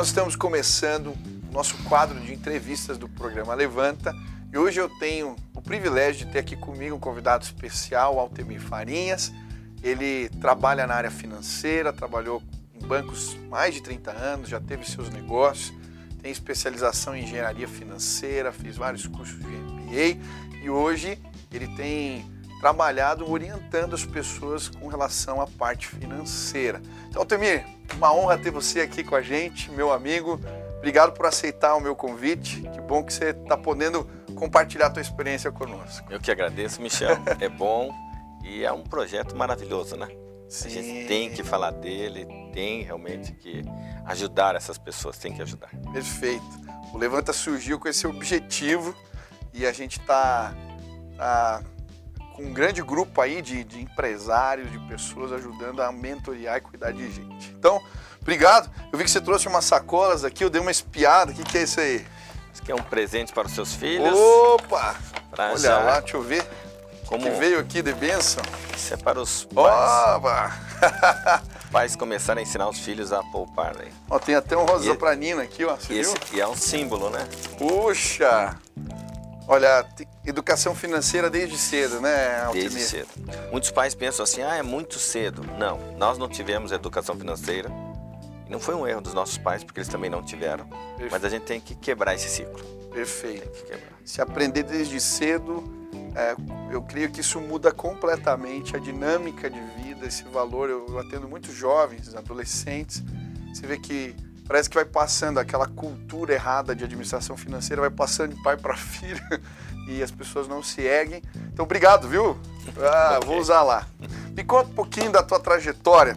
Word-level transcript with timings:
Nós 0.00 0.06
estamos 0.06 0.34
começando 0.34 1.08
o 1.08 1.52
nosso 1.52 1.76
quadro 1.84 2.18
de 2.20 2.32
entrevistas 2.32 2.96
do 2.96 3.06
programa 3.06 3.52
Levanta 3.54 4.16
e 4.50 4.56
hoje 4.56 4.80
eu 4.80 4.88
tenho 4.98 5.36
o 5.54 5.60
privilégio 5.60 6.24
de 6.24 6.32
ter 6.32 6.38
aqui 6.38 6.56
comigo 6.56 6.96
um 6.96 6.98
convidado 6.98 7.44
especial, 7.44 8.18
Altemir 8.18 8.62
Farinhas. 8.62 9.30
Ele 9.82 10.30
trabalha 10.40 10.86
na 10.86 10.94
área 10.94 11.10
financeira, 11.10 11.92
trabalhou 11.92 12.42
em 12.74 12.86
bancos 12.86 13.36
mais 13.50 13.74
de 13.74 13.82
30 13.82 14.10
anos, 14.10 14.48
já 14.48 14.58
teve 14.58 14.90
seus 14.90 15.10
negócios, 15.10 15.70
tem 16.22 16.32
especialização 16.32 17.14
em 17.14 17.24
engenharia 17.24 17.68
financeira, 17.68 18.52
fez 18.52 18.78
vários 18.78 19.06
cursos 19.06 19.38
de 19.38 19.46
MBA 19.48 20.18
e 20.64 20.70
hoje 20.70 21.18
ele 21.52 21.68
tem 21.76 22.24
trabalhado 22.60 23.28
orientando 23.28 23.94
as 23.94 24.04
pessoas 24.04 24.68
com 24.68 24.86
relação 24.86 25.40
à 25.40 25.46
parte 25.46 25.86
financeira. 25.88 26.80
Então, 27.08 27.22
Altemir, 27.22 27.64
uma 27.94 28.12
honra 28.12 28.36
ter 28.38 28.50
você 28.50 28.80
aqui 28.80 29.02
com 29.02 29.16
a 29.16 29.22
gente, 29.22 29.70
meu 29.70 29.92
amigo. 29.92 30.38
Obrigado 30.78 31.12
por 31.12 31.26
aceitar 31.26 31.74
o 31.74 31.80
meu 31.80 31.96
convite. 31.96 32.62
Que 32.62 32.80
bom 32.80 33.02
que 33.02 33.12
você 33.12 33.30
está 33.30 33.56
podendo 33.56 34.04
compartilhar 34.34 34.86
a 34.86 34.90
tua 34.90 35.02
experiência 35.02 35.50
conosco. 35.50 36.06
Eu 36.10 36.20
que 36.20 36.30
agradeço, 36.30 36.80
Michel. 36.80 37.18
é 37.40 37.48
bom 37.48 37.90
e 38.44 38.64
é 38.64 38.72
um 38.72 38.82
projeto 38.82 39.36
maravilhoso, 39.36 39.96
né? 39.96 40.08
Sim. 40.48 40.66
A 40.66 40.70
gente 40.70 41.06
tem 41.06 41.30
que 41.30 41.44
falar 41.44 41.70
dele, 41.70 42.26
tem 42.52 42.82
realmente 42.82 43.32
que 43.32 43.62
ajudar 44.06 44.56
essas 44.56 44.78
pessoas, 44.78 45.16
tem 45.16 45.32
que 45.32 45.40
ajudar. 45.42 45.70
Perfeito. 45.92 46.44
O 46.92 46.98
Levanta 46.98 47.32
surgiu 47.32 47.78
com 47.78 47.88
esse 47.88 48.06
objetivo 48.06 48.94
e 49.52 49.64
a 49.64 49.72
gente 49.72 50.00
está 50.00 50.52
tá 51.16 51.62
com 51.62 51.69
um 52.40 52.52
grande 52.52 52.82
grupo 52.82 53.20
aí 53.20 53.42
de, 53.42 53.62
de 53.64 53.80
empresários, 53.80 54.70
de 54.70 54.78
pessoas 54.80 55.32
ajudando 55.32 55.82
a 55.82 55.92
mentorear 55.92 56.56
e 56.56 56.60
cuidar 56.60 56.92
de 56.92 57.10
gente. 57.10 57.54
Então, 57.58 57.80
obrigado. 58.20 58.70
Eu 58.92 58.98
vi 58.98 59.04
que 59.04 59.10
você 59.10 59.20
trouxe 59.20 59.46
umas 59.46 59.64
sacolas 59.64 60.24
aqui, 60.24 60.42
eu 60.42 60.50
dei 60.50 60.60
uma 60.60 60.70
espiada. 60.70 61.32
O 61.32 61.34
que, 61.34 61.44
que 61.44 61.58
é 61.58 61.62
isso 61.62 61.80
aí? 61.80 62.06
Isso 62.52 62.62
aqui 62.62 62.72
é 62.72 62.74
um 62.74 62.82
presente 62.82 63.32
para 63.32 63.46
os 63.46 63.54
seus 63.54 63.74
filhos. 63.74 64.16
Opa! 64.16 64.96
Olha 65.38 65.58
já... 65.58 65.78
lá, 65.78 66.00
deixa 66.00 66.16
eu 66.16 66.22
ver. 66.22 66.44
Como 67.06 67.24
que 67.24 67.30
veio 67.30 67.58
aqui 67.58 67.82
de 67.82 67.92
bênção? 67.92 68.42
Isso 68.76 68.94
é 68.94 68.96
para 68.96 69.20
os 69.20 69.44
pais. 69.44 70.16
Opa! 70.16 70.56
pais 71.70 71.96
começarem 71.96 72.44
a 72.44 72.46
ensinar 72.46 72.68
os 72.68 72.78
filhos 72.78 73.12
a 73.12 73.22
poupar. 73.24 73.74
Aí. 73.80 73.92
Ó, 74.08 74.18
tem 74.18 74.34
até 74.34 74.56
um 74.56 74.64
rosa 74.64 74.86
e, 74.86 75.16
nina 75.16 75.42
aqui, 75.42 75.64
ó. 75.64 75.76
Você 75.76 75.94
esse, 75.94 76.14
viu? 76.14 76.38
E 76.38 76.40
é 76.40 76.46
um 76.46 76.56
símbolo, 76.56 77.10
né? 77.10 77.28
Puxa! 77.58 78.56
Olha, 79.50 79.84
educação 80.24 80.76
financeira 80.76 81.28
desde 81.28 81.58
cedo, 81.58 82.00
né, 82.00 82.40
Altimir? 82.44 82.70
Desde 82.70 82.88
cedo. 82.88 83.08
Muitos 83.50 83.72
pais 83.72 83.96
pensam 83.96 84.22
assim, 84.22 84.42
ah, 84.42 84.54
é 84.54 84.62
muito 84.62 84.96
cedo. 84.96 85.42
Não, 85.58 85.76
nós 85.98 86.16
não 86.18 86.28
tivemos 86.28 86.70
educação 86.70 87.16
financeira. 87.16 87.68
E 88.46 88.48
não 88.48 88.60
foi 88.60 88.76
um 88.76 88.86
erro 88.86 89.00
dos 89.00 89.12
nossos 89.12 89.38
pais, 89.38 89.64
porque 89.64 89.80
eles 89.80 89.88
também 89.88 90.08
não 90.08 90.22
tiveram. 90.22 90.68
Perfeito. 90.68 91.10
Mas 91.10 91.24
a 91.24 91.28
gente 91.28 91.42
tem 91.46 91.60
que 91.60 91.74
quebrar 91.74 92.14
esse 92.14 92.28
ciclo. 92.28 92.64
Perfeito. 92.92 93.50
Se 94.04 94.22
aprender 94.22 94.62
desde 94.62 95.00
cedo, 95.00 95.64
é, 96.14 96.36
eu 96.72 96.80
creio 96.82 97.10
que 97.10 97.20
isso 97.20 97.40
muda 97.40 97.72
completamente 97.72 98.76
a 98.76 98.78
dinâmica 98.78 99.50
de 99.50 99.60
vida, 99.82 100.06
esse 100.06 100.22
valor. 100.22 100.70
Eu 100.70 100.96
atendo 100.96 101.26
muitos 101.26 101.52
jovens, 101.52 102.14
adolescentes. 102.14 103.02
Você 103.52 103.66
vê 103.66 103.78
que 103.78 104.14
parece 104.46 104.68
que 104.68 104.74
vai 104.74 104.84
passando 104.84 105.38
aquela 105.38 105.66
cultura 105.66 106.34
errada 106.34 106.74
de 106.74 106.84
administração 106.84 107.36
financeira, 107.36 107.82
vai 107.82 107.90
passando 107.90 108.34
de 108.34 108.42
pai 108.42 108.56
para 108.56 108.76
filho 108.78 109.20
e 109.88 110.02
as 110.02 110.10
pessoas 110.10 110.46
não 110.46 110.62
se 110.62 110.82
erguem. 110.82 111.22
Então, 111.52 111.64
obrigado, 111.64 112.08
viu? 112.08 112.38
Ah, 112.78 113.16
okay. 113.16 113.28
Vou 113.28 113.38
usar 113.38 113.62
lá. 113.62 113.86
Me 114.36 114.44
conta 114.44 114.70
um 114.70 114.74
pouquinho 114.74 115.10
da 115.10 115.22
tua 115.22 115.40
trajetória. 115.40 116.16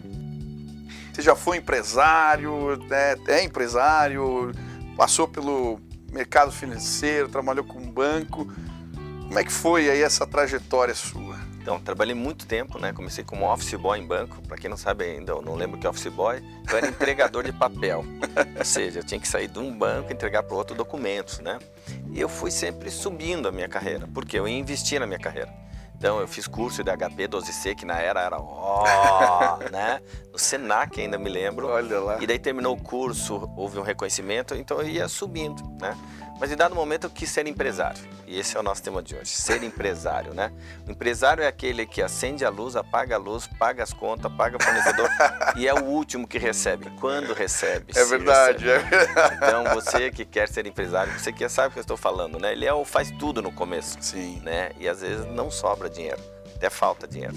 Você 1.12 1.22
já 1.22 1.36
foi 1.36 1.58
empresário, 1.58 2.76
né? 2.88 3.16
é 3.28 3.44
empresário, 3.44 4.50
passou 4.96 5.28
pelo 5.28 5.80
mercado 6.10 6.50
financeiro, 6.50 7.28
trabalhou 7.28 7.64
com 7.64 7.78
um 7.78 7.90
banco. 7.90 8.52
Como 9.26 9.38
é 9.38 9.44
que 9.44 9.52
foi 9.52 9.88
aí 9.88 10.02
essa 10.02 10.26
trajetória 10.26 10.94
sua? 10.94 11.33
Então, 11.64 11.80
trabalhei 11.80 12.14
muito 12.14 12.46
tempo, 12.46 12.78
né? 12.78 12.92
Comecei 12.92 13.24
como 13.24 13.50
office 13.50 13.72
boy 13.72 13.98
em 13.98 14.06
banco. 14.06 14.36
Para 14.46 14.58
quem 14.58 14.68
não 14.68 14.76
sabe 14.76 15.02
ainda, 15.02 15.32
eu 15.32 15.40
não 15.40 15.54
lembro 15.54 15.80
que 15.80 15.86
é 15.86 15.90
office 15.90 16.12
boy. 16.12 16.44
Eu 16.70 16.76
era 16.76 16.88
entregador 16.88 17.42
de 17.42 17.54
papel. 17.54 18.04
Ou 18.58 18.64
seja, 18.66 18.98
eu 18.98 19.02
tinha 19.02 19.18
que 19.18 19.26
sair 19.26 19.48
de 19.48 19.58
um 19.58 19.74
banco 19.74 20.10
e 20.10 20.12
entregar 20.12 20.42
para 20.42 20.54
outro 20.54 20.76
documentos, 20.76 21.38
né? 21.38 21.58
E 22.12 22.20
eu 22.20 22.28
fui 22.28 22.50
sempre 22.50 22.90
subindo 22.90 23.48
a 23.48 23.50
minha 23.50 23.66
carreira, 23.66 24.06
porque 24.12 24.38
eu 24.38 24.46
ia 24.46 24.58
investir 24.58 25.00
na 25.00 25.06
minha 25.06 25.18
carreira. 25.18 25.50
Então, 25.96 26.20
eu 26.20 26.28
fiz 26.28 26.46
curso 26.46 26.84
de 26.84 26.94
HP 26.94 27.28
12C, 27.28 27.74
que 27.74 27.86
na 27.86 27.98
era 27.98 28.20
era 28.20 28.36
ó, 28.38 29.56
né? 29.72 30.02
No 30.30 30.38
Senac 30.38 31.00
ainda 31.00 31.16
me 31.16 31.30
lembro. 31.30 31.68
Olha 31.68 31.98
lá. 31.98 32.22
E 32.22 32.26
daí 32.26 32.38
terminou 32.38 32.74
o 32.74 32.78
curso, 32.78 33.50
houve 33.56 33.78
um 33.78 33.82
reconhecimento, 33.82 34.54
então 34.54 34.82
eu 34.82 34.86
ia 34.86 35.08
subindo, 35.08 35.62
né? 35.80 35.96
Mas 36.38 36.50
em 36.50 36.56
dado 36.56 36.74
momento 36.74 37.04
eu 37.04 37.10
quis 37.10 37.30
ser 37.30 37.46
empresário. 37.46 38.02
E 38.26 38.38
esse 38.38 38.56
é 38.56 38.60
o 38.60 38.62
nosso 38.62 38.82
tema 38.82 39.02
de 39.02 39.14
hoje, 39.14 39.30
ser 39.30 39.62
empresário, 39.62 40.34
né? 40.34 40.52
O 40.86 40.90
empresário 40.90 41.44
é 41.44 41.46
aquele 41.46 41.86
que 41.86 42.02
acende 42.02 42.44
a 42.44 42.48
luz, 42.48 42.74
apaga 42.74 43.14
a 43.14 43.18
luz, 43.18 43.46
paga 43.46 43.82
as 43.82 43.92
contas, 43.92 44.32
paga 44.32 44.56
o 44.56 44.62
fornecedor 44.62 45.08
e 45.56 45.68
é 45.68 45.74
o 45.74 45.84
último 45.84 46.26
que 46.26 46.38
recebe. 46.38 46.90
Quando 46.98 47.32
recebe? 47.32 47.92
É 47.94 48.04
verdade, 48.04 48.64
recebe. 48.64 48.94
é 48.94 48.98
verdade. 48.98 49.34
Então 49.36 49.64
você 49.74 50.10
que 50.10 50.24
quer 50.24 50.48
ser 50.48 50.66
empresário, 50.66 51.12
você 51.18 51.32
que 51.32 51.48
sabe 51.48 51.68
o 51.68 51.72
que 51.72 51.78
eu 51.78 51.82
estou 51.82 51.96
falando, 51.96 52.38
né? 52.38 52.52
Ele 52.52 52.64
é 52.64 52.72
o 52.72 52.84
faz 52.84 53.10
tudo 53.10 53.40
no 53.40 53.52
começo. 53.52 53.96
Sim. 54.00 54.40
Né? 54.42 54.70
E 54.78 54.88
às 54.88 55.00
vezes 55.00 55.26
não 55.26 55.50
sobra 55.50 55.88
dinheiro, 55.88 56.20
até 56.56 56.70
falta 56.70 57.06
dinheiro. 57.06 57.36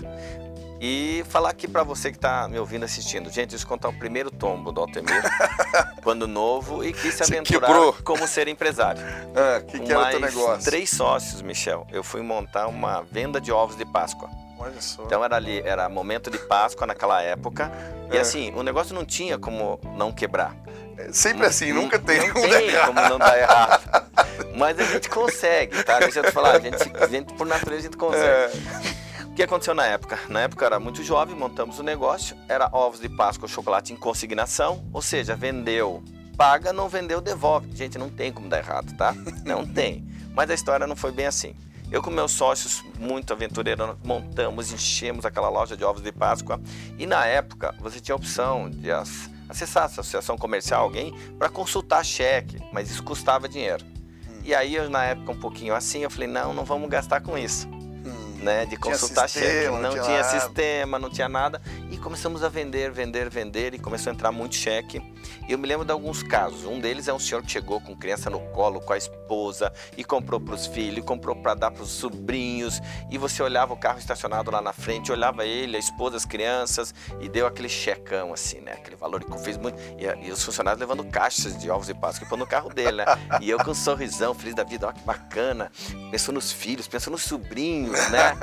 E 0.79 1.23
falar 1.29 1.49
aqui 1.49 1.67
para 1.67 1.83
você 1.83 2.11
que 2.11 2.17
está 2.17 2.47
me 2.47 2.59
ouvindo 2.59 2.85
assistindo. 2.85 3.31
Gente, 3.31 3.55
eu 3.55 3.67
contar 3.67 3.89
o 3.89 3.93
primeiro 3.93 4.29
tombo 4.29 4.71
do 4.71 4.81
Altemir, 4.81 5.23
quando 6.03 6.27
novo, 6.27 6.83
e 6.83 6.93
quis 6.93 7.15
se 7.15 7.23
aventurar 7.23 7.93
como 8.03 8.27
ser 8.27 8.47
empresário. 8.47 9.01
Ah, 9.35 9.61
que, 9.61 9.79
que 9.79 9.91
era 9.91 10.01
o 10.01 10.09
teu 10.11 10.19
negócio? 10.19 10.63
três 10.63 10.89
sócios, 10.89 11.41
Michel. 11.41 11.87
Eu 11.91 12.03
fui 12.03 12.21
montar 12.21 12.67
uma 12.67 13.01
venda 13.01 13.41
de 13.41 13.51
ovos 13.51 13.75
de 13.75 13.85
Páscoa. 13.85 14.29
Olha 14.59 14.79
só. 14.79 15.03
Então 15.03 15.23
era 15.23 15.35
ali, 15.35 15.61
era 15.61 15.89
momento 15.89 16.29
de 16.29 16.37
Páscoa 16.37 16.85
naquela 16.85 17.21
época. 17.21 17.71
E 18.11 18.17
é. 18.17 18.19
assim, 18.19 18.51
o 18.55 18.61
negócio 18.61 18.93
não 18.93 19.05
tinha 19.05 19.37
como 19.37 19.79
não 19.95 20.11
quebrar. 20.11 20.55
É 20.97 21.11
sempre 21.11 21.41
não, 21.41 21.47
assim, 21.47 21.73
nunca 21.73 21.97
tem. 21.99 22.27
Não 22.27 22.33
tem 22.33 22.85
como 22.85 23.01
não 23.01 23.17
dar 23.17 23.37
errado. 23.37 24.07
Mas 24.55 24.79
a 24.79 24.83
gente 24.83 25.09
consegue, 25.09 25.83
tá? 25.83 25.99
Deixa 25.99 26.19
eu 26.19 26.23
te 26.23 26.31
falar, 26.31 26.55
a 26.55 26.59
gente, 26.59 26.91
a 26.99 27.07
gente 27.07 27.33
por 27.35 27.45
natureza 27.45 27.81
a 27.81 27.83
gente 27.83 27.97
consegue. 27.97 28.25
É 28.25 28.96
que 29.37 29.43
aconteceu 29.43 29.75
na 29.75 29.85
época? 29.85 30.19
Na 30.29 30.41
época 30.41 30.65
eu 30.65 30.65
era 30.65 30.79
muito 30.79 31.03
jovem, 31.03 31.35
montamos 31.35 31.77
o 31.77 31.83
um 31.83 31.85
negócio, 31.85 32.35
era 32.49 32.67
ovos 32.71 32.99
de 32.99 33.07
Páscoa, 33.07 33.47
chocolate 33.47 33.93
em 33.93 33.95
consignação, 33.95 34.83
ou 34.91 34.99
seja, 34.99 35.35
vendeu, 35.35 36.03
paga, 36.35 36.73
não 36.73 36.89
vendeu, 36.89 37.21
devolve. 37.21 37.69
Gente, 37.75 37.99
não 37.99 38.09
tem 38.09 38.33
como 38.33 38.49
dar 38.49 38.57
errado, 38.57 38.97
tá? 38.97 39.13
Não 39.45 39.63
tem. 39.63 40.03
Mas 40.33 40.49
a 40.49 40.55
história 40.55 40.87
não 40.87 40.95
foi 40.95 41.11
bem 41.11 41.27
assim. 41.27 41.55
Eu 41.91 42.01
com 42.01 42.09
meus 42.09 42.31
sócios, 42.31 42.83
muito 42.99 43.31
aventureiros, 43.31 43.95
montamos, 44.03 44.71
enchemos 44.71 45.23
aquela 45.23 45.49
loja 45.49 45.77
de 45.77 45.83
ovos 45.83 46.01
de 46.01 46.11
Páscoa. 46.11 46.59
E 46.97 47.05
na 47.05 47.23
época, 47.25 47.75
você 47.79 47.99
tinha 47.99 48.13
a 48.13 48.17
opção 48.17 48.69
de 48.69 48.89
acessar 49.47 49.83
a 49.83 49.85
associação 49.85 50.35
comercial, 50.35 50.83
alguém, 50.83 51.15
para 51.37 51.47
consultar 51.47 52.03
cheque, 52.03 52.57
mas 52.73 52.89
isso 52.89 53.03
custava 53.03 53.47
dinheiro. 53.47 53.85
Hum. 54.27 54.41
E 54.43 54.55
aí, 54.55 54.75
eu, 54.75 54.89
na 54.89 55.03
época, 55.03 55.31
um 55.31 55.39
pouquinho 55.39 55.75
assim, 55.75 55.99
eu 55.99 56.09
falei, 56.09 56.27
não, 56.27 56.55
não 56.55 56.65
vamos 56.65 56.89
gastar 56.89 57.21
com 57.21 57.37
isso 57.37 57.76
né, 58.37 58.65
de 58.65 58.77
consultar 58.77 59.27
cheque. 59.27 59.67
Não, 59.67 59.81
não 59.81 60.03
tinha, 60.03 60.23
sistema, 60.23 60.99
não 60.99 61.09
tinha 61.09 61.27
nada. 61.27 61.61
E 61.89 61.97
começamos 61.97 62.43
a 62.43 62.49
vender, 62.49 62.91
vender, 62.91 63.29
vender 63.29 63.73
e 63.73 63.79
começou 63.79 64.11
a 64.11 64.13
entrar 64.13 64.31
muito 64.31 64.55
cheque. 64.55 65.01
E 65.47 65.51
eu 65.51 65.57
me 65.57 65.67
lembro 65.67 65.85
de 65.85 65.91
alguns 65.91 66.23
casos. 66.23 66.65
Um 66.65 66.79
deles 66.79 67.07
é 67.07 67.13
um 67.13 67.19
senhor 67.19 67.43
que 67.43 67.51
chegou 67.51 67.79
com 67.81 67.95
criança 67.95 68.29
no 68.29 68.39
colo, 68.51 68.79
com 68.81 68.93
a 68.93 68.97
esposa 68.97 69.71
e 69.95 70.03
comprou 70.03 70.39
para 70.39 70.55
os 70.55 70.67
filhos, 70.67 71.05
comprou 71.05 71.35
para 71.35 71.53
dar 71.53 71.71
para 71.71 71.83
os 71.83 71.89
sobrinhos. 71.89 72.81
E 73.09 73.17
você 73.17 73.41
olhava 73.41 73.73
o 73.73 73.77
carro 73.77 73.99
estacionado 73.99 74.51
lá 74.51 74.61
na 74.61 74.73
frente, 74.73 75.11
olhava 75.11 75.45
ele, 75.45 75.77
a 75.77 75.79
esposa, 75.79 76.17
as 76.17 76.25
crianças 76.25 76.93
e 77.19 77.29
deu 77.29 77.47
aquele 77.47 77.69
checão 77.69 78.33
assim, 78.33 78.59
né? 78.61 78.73
Aquele 78.73 78.95
valor 78.95 79.23
que 79.23 79.37
fez 79.39 79.57
muito. 79.57 79.77
E, 79.97 80.27
e 80.27 80.31
os 80.31 80.43
funcionários 80.43 80.79
levando 80.79 81.03
caixas 81.05 81.57
de 81.57 81.69
ovos 81.69 81.89
e 81.89 81.93
Páscoa 81.93 82.27
e 82.31 82.37
no 82.37 82.47
carro 82.47 82.69
dele, 82.73 82.97
né? 82.97 83.05
E 83.41 83.49
eu 83.49 83.57
com 83.63 83.71
um 83.71 83.75
sorrisão, 83.75 84.33
feliz 84.33 84.55
da 84.55 84.63
vida, 84.63 84.87
olha 84.87 84.95
que 84.95 85.03
bacana. 85.03 85.71
Pensou 86.11 86.33
nos 86.33 86.51
filhos, 86.51 86.87
pensou 86.87 87.11
nos 87.11 87.23
sobrinhos, 87.23 87.97
né? 88.09 88.33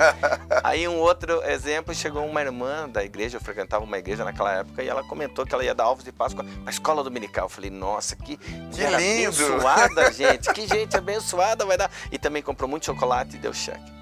Aí 0.63 0.87
um 0.87 0.97
outro 0.97 1.43
exemplo, 1.43 1.93
chegou 1.93 2.25
uma 2.25 2.41
irmã 2.41 2.89
da 2.89 3.03
igreja, 3.03 3.37
eu 3.37 3.41
frequentava 3.41 3.83
uma 3.83 3.97
igreja 3.97 4.23
naquela 4.23 4.51
época, 4.53 4.83
e 4.83 4.87
ela 4.87 5.03
comentou 5.03 5.45
que 5.45 5.53
ela 5.53 5.63
ia 5.63 5.73
dar 5.73 5.89
ovos 5.89 6.03
de 6.03 6.11
Páscoa 6.11 6.45
na 6.63 6.71
escola 6.75 7.03
dominical. 7.03 7.45
Eu 7.45 7.49
falei, 7.49 7.69
nossa, 7.69 8.15
que, 8.15 8.37
que 8.37 8.85
lindo! 8.97 9.45
abençoada, 9.45 10.11
gente, 10.13 10.53
que 10.53 10.67
gente 10.67 10.95
abençoada 10.95 11.65
vai 11.65 11.77
dar. 11.77 11.91
E 12.11 12.17
também 12.17 12.41
comprou 12.41 12.69
muito 12.69 12.85
chocolate 12.85 13.35
e 13.35 13.39
deu 13.39 13.53
cheque. 13.53 13.93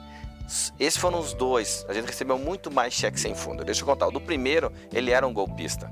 Esses 0.79 0.97
foram 0.99 1.19
os 1.19 1.33
dois. 1.33 1.85
A 1.87 1.93
gente 1.93 2.05
recebeu 2.05 2.37
muito 2.37 2.69
mais 2.71 2.93
cheque 2.93 3.19
sem 3.19 3.33
fundo. 3.33 3.63
Deixa 3.63 3.81
eu 3.81 3.85
contar. 3.85 4.07
O 4.07 4.11
do 4.11 4.21
primeiro, 4.21 4.71
ele 4.91 5.11
era 5.11 5.25
um 5.25 5.33
golpista. 5.33 5.89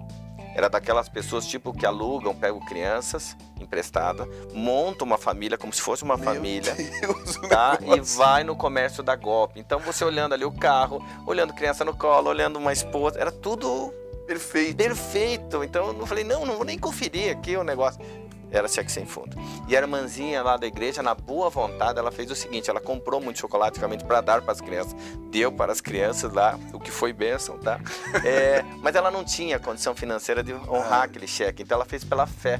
Era 0.54 0.70
daquelas 0.70 1.08
pessoas 1.08 1.48
tipo 1.48 1.72
que 1.72 1.86
alugam, 1.86 2.36
pegam 2.36 2.60
crianças 2.60 3.38
emprestadas, 3.58 4.28
montam 4.54 5.08
uma 5.08 5.18
família 5.18 5.58
como 5.58 5.72
se 5.72 5.82
fosse 5.82 6.04
uma 6.04 6.18
Meu 6.18 6.26
família, 6.26 6.76
Deus, 6.76 7.38
tá? 7.48 7.78
E 7.82 8.02
vai 8.02 8.44
no 8.44 8.56
comércio 8.56 9.02
da 9.02 9.16
golpe. 9.16 9.60
Então 9.60 9.80
você 9.80 10.04
olhando 10.04 10.34
ali 10.34 10.44
o 10.44 10.52
carro, 10.52 11.02
olhando 11.26 11.54
criança 11.54 11.86
no 11.86 11.96
colo, 11.96 12.30
olhando 12.30 12.58
uma 12.58 12.74
esposa, 12.74 13.18
era 13.18 13.32
tudo 13.32 13.94
Perfeito. 14.32 14.78
Perfeito. 14.78 15.62
Então 15.62 15.90
eu 16.00 16.06
falei, 16.06 16.24
não, 16.24 16.46
não 16.46 16.56
vou 16.56 16.64
nem 16.64 16.80
conferir 16.80 17.36
aqui 17.36 17.58
o 17.58 17.66
negócio. 17.66 18.02
Era 18.50 18.68
cheque 18.68 18.90
sem 18.90 19.06
fundo. 19.06 19.36
E 19.68 19.76
a 19.76 19.80
irmãzinha 19.80 20.42
lá 20.42 20.56
da 20.56 20.66
igreja, 20.66 21.04
na 21.04 21.14
boa 21.14 21.50
vontade, 21.50 22.00
ela 22.00 22.12
fez 22.12 22.32
o 22.32 22.36
seguinte: 22.36 22.70
ela 22.70 22.80
comprou 22.80 23.20
muito 23.20 23.40
chocolate 23.40 23.78
realmente 23.78 24.06
para 24.06 24.22
dar 24.22 24.42
para 24.42 24.54
as 24.54 24.62
crianças, 24.62 24.96
deu 25.30 25.52
para 25.52 25.72
as 25.72 25.82
crianças 25.82 26.32
lá, 26.34 26.58
o 26.74 26.80
que 26.80 26.92
foi 26.92 27.12
bênção, 27.12 27.58
tá? 27.58 27.80
É, 28.26 28.64
mas 28.82 28.96
ela 28.96 29.10
não 29.10 29.24
tinha 29.24 29.58
condição 29.58 29.96
financeira 29.96 30.44
de 30.44 30.54
honrar 30.54 31.04
aquele 31.04 31.28
cheque, 31.28 31.64
então 31.64 31.76
ela 31.76 31.86
fez 31.86 32.04
pela 32.04 32.26
fé. 32.26 32.60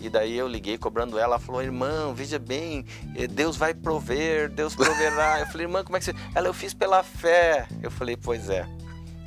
E 0.00 0.08
daí 0.08 0.36
eu 0.36 0.46
liguei 0.46 0.78
cobrando 0.78 1.18
ela, 1.18 1.34
ela 1.34 1.38
falou, 1.40 1.62
irmão, 1.62 2.14
veja 2.14 2.38
bem, 2.38 2.84
eh, 3.16 3.26
Deus 3.26 3.56
vai 3.56 3.74
prover, 3.74 4.48
Deus 4.48 4.74
proverá. 4.74 5.40
Eu 5.40 5.46
falei, 5.46 5.66
irmã, 5.66 5.82
como 5.82 5.96
é 5.96 6.00
que 6.00 6.06
você. 6.06 6.14
Ela, 6.34 6.46
eu 6.46 6.54
fiz 6.54 6.72
pela 6.72 7.02
fé. 7.02 7.66
Eu 7.82 7.90
falei, 7.90 8.16
pois 8.16 8.48
é. 8.48 8.64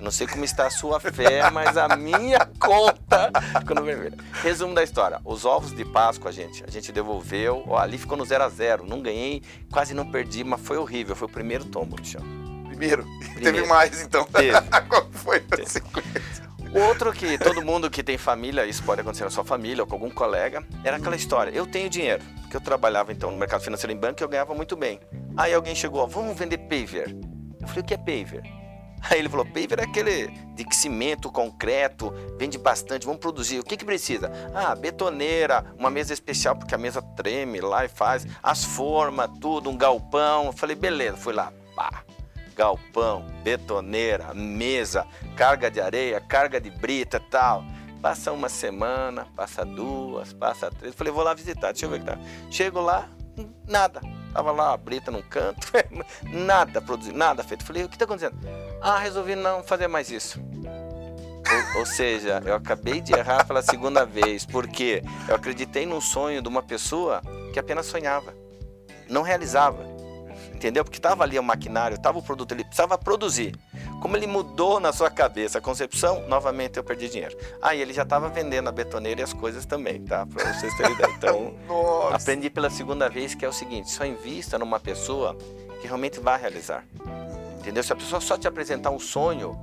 Não 0.01 0.09
sei 0.09 0.25
como 0.25 0.43
está 0.43 0.65
a 0.65 0.71
sua 0.71 0.99
fé, 0.99 1.47
mas 1.51 1.77
a 1.77 1.95
minha 1.95 2.39
conta 2.59 3.31
ficou 3.59 3.75
no 3.75 3.83
vermelho. 3.83 4.17
Resumo 4.41 4.73
da 4.73 4.83
história: 4.83 5.21
os 5.23 5.45
ovos 5.45 5.71
de 5.71 5.85
Páscoa, 5.85 6.31
gente, 6.31 6.63
a 6.67 6.71
gente 6.71 6.91
devolveu. 6.91 7.63
Ó, 7.67 7.77
ali 7.77 7.99
ficou 7.99 8.17
no 8.17 8.25
0 8.25 8.43
a 8.43 8.49
0 8.49 8.85
Não 8.87 8.99
ganhei, 8.99 9.43
quase 9.71 9.93
não 9.93 10.09
perdi, 10.09 10.43
mas 10.43 10.59
foi 10.59 10.77
horrível. 10.77 11.15
Foi 11.15 11.27
o 11.27 11.31
primeiro 11.31 11.65
tombo, 11.65 11.95
Michel. 11.99 12.21
Primeiro? 12.67 13.05
Primeiro. 13.33 13.57
Teve 13.57 13.67
mais, 13.67 14.01
então. 14.01 14.25
Teve. 14.25 14.59
Qual 14.89 15.07
foi 15.11 15.37
a 15.37 15.69
sequência? 15.69 16.51
Outro 16.73 17.13
que 17.13 17.37
todo 17.37 17.61
mundo 17.61 17.89
que 17.89 18.01
tem 18.01 18.17
família, 18.17 18.65
isso 18.65 18.81
pode 18.81 19.01
acontecer 19.01 19.25
na 19.25 19.29
sua 19.29 19.43
família 19.43 19.83
ou 19.83 19.87
com 19.87 19.95
algum 19.95 20.09
colega, 20.09 20.65
era 20.83 20.97
aquela 20.97 21.15
história: 21.15 21.51
eu 21.51 21.67
tenho 21.67 21.89
dinheiro, 21.89 22.23
porque 22.41 22.57
eu 22.57 22.61
trabalhava 22.61 23.11
então 23.11 23.29
no 23.29 23.37
mercado 23.37 23.61
financeiro 23.61 23.93
em 23.93 23.97
banco 23.97 24.21
e 24.21 24.23
eu 24.23 24.29
ganhava 24.29 24.55
muito 24.55 24.75
bem. 24.75 24.99
Aí 25.37 25.53
alguém 25.53 25.75
chegou, 25.75 26.01
ó, 26.01 26.07
vamos 26.07 26.35
vender 26.35 26.57
paver. 26.57 27.15
Eu 27.61 27.67
falei, 27.67 27.83
o 27.83 27.85
que 27.85 27.93
é 27.93 27.97
paver? 27.97 28.60
Aí 29.09 29.19
ele 29.19 29.29
falou: 29.29 29.45
paver 29.45 29.79
é 29.79 29.83
aquele 29.83 30.27
de 30.53 30.75
cimento, 30.75 31.31
concreto, 31.31 32.13
vende 32.37 32.57
bastante, 32.57 33.05
vamos 33.05 33.21
produzir. 33.21 33.59
O 33.59 33.63
que, 33.63 33.77
que 33.77 33.85
precisa? 33.85 34.31
Ah, 34.53 34.75
betoneira, 34.75 35.65
uma 35.77 35.89
mesa 35.89 36.13
especial, 36.13 36.55
porque 36.55 36.75
a 36.75 36.77
mesa 36.77 37.01
treme 37.01 37.59
lá 37.59 37.85
e 37.85 37.87
faz, 37.89 38.25
as 38.41 38.63
formas, 38.63 39.29
tudo, 39.39 39.69
um 39.69 39.77
galpão. 39.77 40.45
Eu 40.47 40.53
falei: 40.53 40.75
beleza, 40.75 41.17
fui 41.17 41.33
lá, 41.33 41.51
pá. 41.75 42.03
Galpão, 42.55 43.25
betoneira, 43.43 44.33
mesa, 44.33 45.07
carga 45.35 45.71
de 45.71 45.81
areia, 45.81 46.19
carga 46.19 46.59
de 46.59 46.69
brita 46.69 47.19
tal. 47.19 47.63
Passa 48.01 48.31
uma 48.31 48.49
semana, 48.49 49.27
passa 49.35 49.63
duas, 49.63 50.33
passa 50.33 50.69
três. 50.69 50.93
Falei, 50.93 51.13
vou 51.13 51.23
lá 51.23 51.33
visitar, 51.33 51.71
deixa 51.71 51.85
eu 51.85 51.89
ver 51.89 51.97
o 51.97 51.99
que 51.99 52.05
tá. 52.05 52.19
Chego 52.49 52.81
lá, 52.81 53.07
nada 53.67 54.01
Tava 54.33 54.51
lá 54.51 54.73
a 54.73 54.77
brita 54.77 55.11
num 55.11 55.21
canto, 55.21 55.67
nada 56.23 56.81
produzido, 56.81 57.17
nada 57.17 57.43
feito. 57.43 57.65
Falei, 57.65 57.83
o 57.83 57.89
que 57.89 57.95
está 57.95 58.05
acontecendo? 58.05 58.37
Ah, 58.81 58.97
resolvi 58.97 59.35
não 59.35 59.63
fazer 59.63 59.87
mais 59.87 60.09
isso. 60.09 60.39
Ou, 61.73 61.79
ou, 61.79 61.85
seja, 61.85 62.41
eu 62.45 62.55
acabei 62.55 63.01
de 63.01 63.13
errar 63.13 63.45
pela 63.45 63.61
segunda 63.61 64.05
vez, 64.05 64.45
porque 64.45 65.03
eu 65.27 65.35
acreditei 65.35 65.85
num 65.85 65.99
sonho 65.99 66.41
de 66.41 66.47
uma 66.47 66.63
pessoa 66.63 67.21
que 67.51 67.59
apenas 67.59 67.87
sonhava, 67.87 68.33
não 69.09 69.21
realizava. 69.21 69.91
Entendeu? 70.53 70.83
Porque 70.83 70.97
estava 70.97 71.23
ali 71.23 71.37
o 71.37 71.43
maquinário, 71.43 71.95
estava 71.95 72.19
o 72.19 72.23
produto, 72.23 72.53
ele 72.53 72.63
precisava 72.63 72.97
produzir. 72.97 73.55
Como 74.01 74.17
ele 74.17 74.25
mudou 74.25 74.79
na 74.79 74.91
sua 74.91 75.11
cabeça 75.11 75.59
a 75.59 75.61
concepção, 75.61 76.27
novamente 76.27 76.75
eu 76.75 76.83
perdi 76.83 77.07
dinheiro. 77.07 77.37
Aí 77.61 77.79
ah, 77.79 77.81
ele 77.83 77.93
já 77.93 78.01
estava 78.01 78.29
vendendo 78.29 78.67
a 78.67 78.71
betoneira 78.71 79.21
e 79.21 79.23
as 79.23 79.31
coisas 79.31 79.63
também, 79.63 80.01
tá? 80.01 80.25
Para 80.25 80.53
vocês 80.53 80.75
terem 80.75 80.91
ideia. 80.93 81.13
Então, 81.15 81.53
aprendi 82.11 82.49
pela 82.49 82.71
segunda 82.71 83.07
vez 83.07 83.35
que 83.35 83.45
é 83.45 83.47
o 83.47 83.53
seguinte: 83.53 83.91
só 83.91 84.03
invista 84.03 84.57
numa 84.57 84.79
pessoa 84.79 85.37
que 85.79 85.85
realmente 85.85 86.19
vai 86.19 86.41
realizar. 86.41 86.83
Entendeu? 87.59 87.83
Se 87.83 87.93
a 87.93 87.95
pessoa 87.95 88.19
só 88.19 88.39
te 88.39 88.47
apresentar 88.47 88.89
um 88.89 88.99
sonho, 88.99 89.55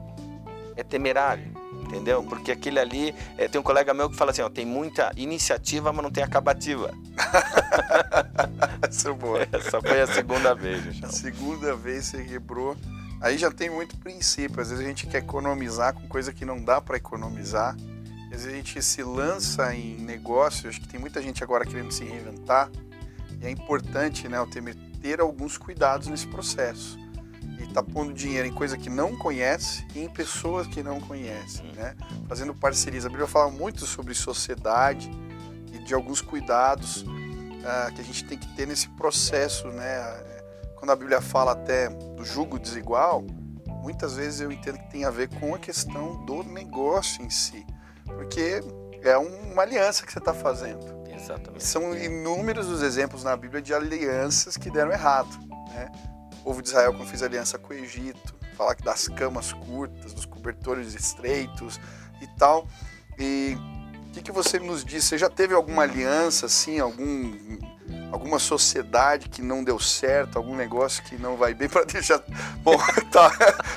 é 0.76 0.84
temerário. 0.84 1.52
Entendeu? 1.82 2.22
Porque 2.22 2.52
aquele 2.52 2.78
ali, 2.78 3.14
é, 3.36 3.48
tem 3.48 3.60
um 3.60 3.64
colega 3.64 3.92
meu 3.92 4.08
que 4.08 4.14
fala 4.14 4.30
assim: 4.30 4.42
ó, 4.42 4.48
tem 4.48 4.64
muita 4.64 5.10
iniciativa, 5.16 5.92
mas 5.92 6.00
não 6.00 6.12
tem 6.12 6.22
acabativa. 6.22 6.92
Essa 8.88 9.10
é 9.10 9.12
boa. 9.12 9.40
Essa 9.50 9.80
foi 9.80 10.00
a 10.00 10.06
segunda 10.06 10.54
vez. 10.54 11.02
A 11.02 11.08
segunda 11.08 11.74
vez 11.74 12.04
você 12.04 12.22
quebrou 12.22 12.76
Aí 13.20 13.36
já 13.36 13.50
tem 13.50 13.68
muito 13.68 13.96
princípio. 13.96 14.60
Às 14.60 14.70
vezes 14.70 14.84
a 14.84 14.88
gente 14.88 15.06
quer 15.06 15.18
economizar 15.18 15.94
com 15.94 16.06
coisa 16.06 16.32
que 16.32 16.44
não 16.44 16.62
dá 16.62 16.80
para 16.80 16.96
economizar. 16.96 17.76
Às 18.24 18.30
vezes 18.30 18.46
a 18.46 18.50
gente 18.50 18.82
se 18.82 19.02
lança 19.02 19.74
em 19.74 19.96
negócios. 19.96 20.66
Acho 20.66 20.80
que 20.80 20.88
tem 20.88 21.00
muita 21.00 21.20
gente 21.20 21.42
agora 21.42 21.64
querendo 21.64 21.90
se 21.90 22.04
reinventar. 22.04 22.70
E 23.40 23.46
é 23.46 23.50
importante, 23.50 24.28
né, 24.28 24.40
o 24.40 24.46
ter, 24.46 24.62
ter 25.02 25.20
alguns 25.20 25.56
cuidados 25.56 26.08
nesse 26.08 26.26
processo. 26.26 26.98
E 27.58 27.66
tá 27.72 27.82
pondo 27.82 28.12
dinheiro 28.12 28.46
em 28.46 28.52
coisa 28.52 28.76
que 28.76 28.88
não 28.88 29.16
conhece 29.16 29.84
e 29.94 30.00
em 30.00 30.08
pessoas 30.08 30.66
que 30.68 30.80
não 30.80 31.00
conhecem, 31.00 31.72
né? 31.72 31.96
Fazendo 32.28 32.54
parcerias. 32.54 33.04
A 33.04 33.08
Bíblia 33.08 33.26
fala 33.26 33.50
muito 33.50 33.84
sobre 33.84 34.14
sociedade 34.14 35.10
e 35.72 35.78
de 35.78 35.92
alguns 35.92 36.20
cuidados 36.20 37.02
uh, 37.02 37.92
que 37.94 38.00
a 38.00 38.04
gente 38.04 38.24
tem 38.24 38.38
que 38.38 38.46
ter 38.54 38.66
nesse 38.66 38.88
processo, 38.90 39.66
né? 39.68 40.37
Quando 40.78 40.92
a 40.92 40.96
Bíblia 40.96 41.20
fala 41.20 41.52
até 41.52 41.88
do 41.88 42.24
jugo 42.24 42.58
desigual, 42.58 43.22
muitas 43.82 44.14
vezes 44.16 44.40
eu 44.40 44.50
entendo 44.52 44.78
que 44.78 44.90
tem 44.90 45.04
a 45.04 45.10
ver 45.10 45.28
com 45.40 45.54
a 45.54 45.58
questão 45.58 46.24
do 46.24 46.42
negócio 46.44 47.22
em 47.22 47.30
si, 47.30 47.66
porque 48.06 48.60
é 49.02 49.16
uma 49.16 49.62
aliança 49.62 50.06
que 50.06 50.12
você 50.12 50.18
está 50.18 50.32
fazendo. 50.32 50.98
Exatamente. 51.14 51.64
são 51.64 51.96
inúmeros 51.96 52.68
os 52.68 52.80
exemplos 52.80 53.24
na 53.24 53.36
Bíblia 53.36 53.60
de 53.60 53.74
alianças 53.74 54.56
que 54.56 54.70
deram 54.70 54.92
errado. 54.92 55.28
Né? 55.70 55.90
O 56.40 56.44
povo 56.44 56.62
de 56.62 56.68
Israel, 56.68 56.94
quando 56.94 57.08
fez 57.08 57.24
aliança 57.24 57.58
com 57.58 57.74
o 57.74 57.76
Egito, 57.76 58.36
falar 58.56 58.76
das 58.76 59.08
camas 59.08 59.52
curtas, 59.52 60.12
dos 60.12 60.24
cobertores 60.24 60.94
estreitos 60.94 61.80
e 62.22 62.26
tal. 62.38 62.68
E 63.18 63.56
o 64.06 64.12
que, 64.12 64.22
que 64.22 64.32
você 64.32 64.60
nos 64.60 64.84
diz? 64.84 65.04
Você 65.04 65.18
já 65.18 65.28
teve 65.28 65.54
alguma 65.54 65.82
aliança, 65.82 66.46
assim, 66.46 66.78
algum 66.78 67.36
alguma 68.10 68.38
sociedade 68.38 69.28
que 69.28 69.42
não 69.42 69.62
deu 69.62 69.78
certo, 69.78 70.36
algum 70.36 70.56
negócio 70.56 71.02
que 71.04 71.16
não 71.16 71.36
vai 71.36 71.54
bem 71.54 71.68
para 71.68 71.84
deixar. 71.84 72.22
Bom, 72.62 72.76
tá. 73.10 73.30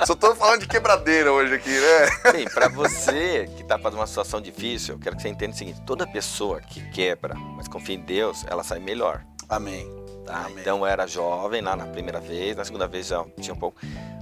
Só 0.06 0.16
tô 0.16 0.36
falando 0.36 0.62
de 0.62 0.68
quebradeira 0.68 1.32
hoje 1.32 1.56
aqui, 1.56 1.70
né? 1.70 2.32
Sim, 2.32 2.46
para 2.54 2.68
você 2.68 3.50
que 3.58 3.64
tá 3.64 3.78
passando 3.78 4.00
uma 4.00 4.08
situação 4.08 4.42
difícil, 4.42 4.96
eu 4.96 5.00
quero 5.00 5.16
que 5.16 5.22
você 5.22 5.30
entenda 5.30 5.54
o 5.54 5.58
seguinte: 5.58 5.82
toda 5.86 6.08
pessoa 6.08 6.62
que 6.62 6.82
quebra, 6.92 7.36
mas 7.36 7.68
confia 7.68 7.96
em 7.96 8.02
Deus, 8.02 8.46
ela 8.48 8.64
sai 8.64 8.80
melhor. 8.80 9.24
Amém. 9.50 9.90
Tá? 10.26 10.46
Amém. 10.46 10.56
Então 10.60 10.80
eu 10.80 10.86
era 10.86 11.06
jovem 11.08 11.62
lá 11.62 11.76
na 11.76 11.86
primeira 11.86 12.20
vez, 12.20 12.56
na 12.56 12.64
segunda 12.64 12.88
vez 12.88 13.08
já 13.08 13.24
tinha 13.40 13.54
um 13.54 13.60
pouco. 13.60 13.80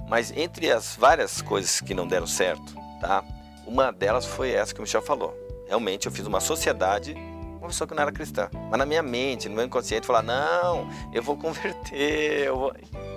Mas 0.08 0.32
entre 0.36 0.70
as 0.70 0.96
várias 0.96 1.40
coisas 1.40 1.80
que 1.80 1.94
não 1.94 2.06
deram 2.06 2.26
certo, 2.26 2.74
tá? 3.00 3.22
Uma 3.64 3.92
delas 3.92 4.26
foi 4.26 4.50
essa 4.50 4.74
que 4.74 4.80
o 4.80 4.82
Michel 4.82 5.02
falou. 5.02 5.38
Realmente 5.68 6.06
eu 6.06 6.12
fiz 6.12 6.26
uma 6.26 6.40
sociedade 6.40 7.14
uma 7.60 7.68
pessoa 7.68 7.86
que 7.86 7.94
não 7.94 8.02
era 8.02 8.10
cristã. 8.10 8.48
Mas 8.70 8.78
na 8.78 8.86
minha 8.86 9.02
mente, 9.02 9.48
no 9.48 9.54
meu 9.54 9.64
inconsciente, 9.64 10.06
falar: 10.06 10.22
não, 10.22 10.88
eu 11.12 11.22
vou 11.22 11.36
converter. 11.36 12.46
Eu 12.46 12.56
vou... 12.56 12.74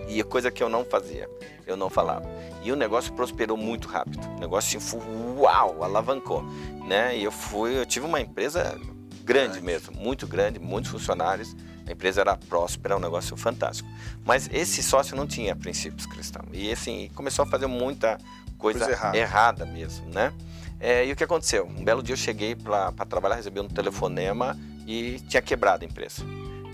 E 0.08 0.22
coisa 0.24 0.52
que 0.52 0.62
eu 0.62 0.70
não 0.70 0.84
fazia, 0.84 1.30
eu 1.66 1.76
não 1.76 1.90
falava. 1.90 2.30
E 2.62 2.72
o 2.72 2.76
negócio 2.76 3.12
prosperou 3.14 3.58
muito 3.58 3.88
rápido. 3.88 4.20
O 4.38 4.40
negócio 4.40 4.78
assim, 4.78 5.00
uau, 5.38 5.84
alavancou. 5.84 6.44
Né? 6.86 7.18
E 7.18 7.24
eu 7.24 7.32
fui, 7.32 7.78
eu 7.78 7.86
tive 7.86 8.06
uma 8.06 8.20
empresa 8.20 8.78
grande 9.24 9.62
mesmo, 9.62 9.96
muito 9.96 10.28
grande, 10.28 10.60
muitos 10.60 10.92
funcionários. 10.92 11.56
A 11.88 11.92
empresa 11.92 12.22
era 12.22 12.36
próspera, 12.36 12.96
um 12.96 13.00
negócio 13.00 13.36
fantástico. 13.36 13.90
Mas 14.26 14.50
esse 14.52 14.84
sócio 14.84 15.16
não 15.16 15.26
tinha 15.26 15.56
princípios 15.56 16.06
cristãos. 16.06 16.48
E 16.52 16.72
assim, 16.72 17.10
começou 17.16 17.44
a 17.44 17.46
fazer 17.46 17.68
muita 17.68 18.18
coisa, 18.58 18.80
coisa 18.80 18.92
errada. 18.92 19.18
errada 19.18 19.66
mesmo, 19.66 20.08
né? 20.10 20.32
É, 20.84 21.06
e 21.06 21.14
o 21.14 21.16
que 21.16 21.24
aconteceu? 21.24 21.66
Um 21.66 21.82
belo 21.82 22.04
dia 22.04 22.12
eu 22.12 22.18
cheguei 22.18 22.54
para 22.58 22.92
trabalhar, 23.06 23.36
recebi 23.36 23.58
um 23.58 23.70
telefonema 23.70 24.60
e 24.86 25.18
tinha 25.30 25.42
quebrado 25.42 25.86
a 25.86 25.88
empresa. 25.88 26.26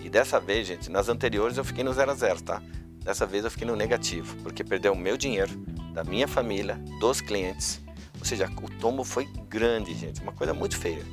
E 0.04 0.10
dessa 0.10 0.40
vez, 0.40 0.66
gente, 0.66 0.90
nas 0.90 1.10
anteriores 1.10 1.58
eu 1.58 1.64
fiquei 1.64 1.84
no 1.84 1.94
zero 1.94 2.10
a 2.10 2.16
zero, 2.16 2.42
tá? 2.42 2.60
Dessa 3.04 3.28
vez 3.28 3.46
eu 3.46 3.52
fiquei 3.52 3.68
no 3.68 3.76
negativo, 3.76 4.36
porque 4.38 4.64
perdeu 4.64 4.94
o 4.94 4.98
meu 4.98 5.16
dinheiro, 5.16 5.56
da 5.94 6.04
minha 6.04 6.28
família, 6.28 6.74
dos 7.00 7.22
clientes. 7.22 7.80
Ou 8.18 8.26
seja, 8.26 8.50
o 8.64 8.70
tombo 8.80 9.04
foi 9.04 9.26
grande, 9.48 9.94
gente. 9.94 10.22
Uma 10.24 10.34
coisa 10.34 10.56
muito 10.56 10.76
feia, 10.76 11.06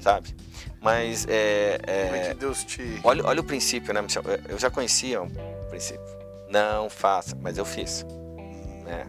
sabe? 0.00 0.32
Mas 0.80 1.26
é, 1.28 1.80
é, 1.88 2.28
é 2.28 2.34
Deus 2.34 2.62
te. 2.62 3.00
Olha, 3.02 3.26
olha 3.26 3.40
o 3.40 3.44
princípio, 3.44 3.92
né, 3.92 4.00
Michel? 4.00 4.22
Eu 4.48 4.60
já 4.60 4.70
conhecia 4.70 5.20
o 5.20 5.28
princípio. 5.68 6.06
Não 6.48 6.88
faça, 6.88 7.36
mas 7.42 7.58
eu 7.58 7.64
fiz. 7.64 8.06
Né? 8.84 9.08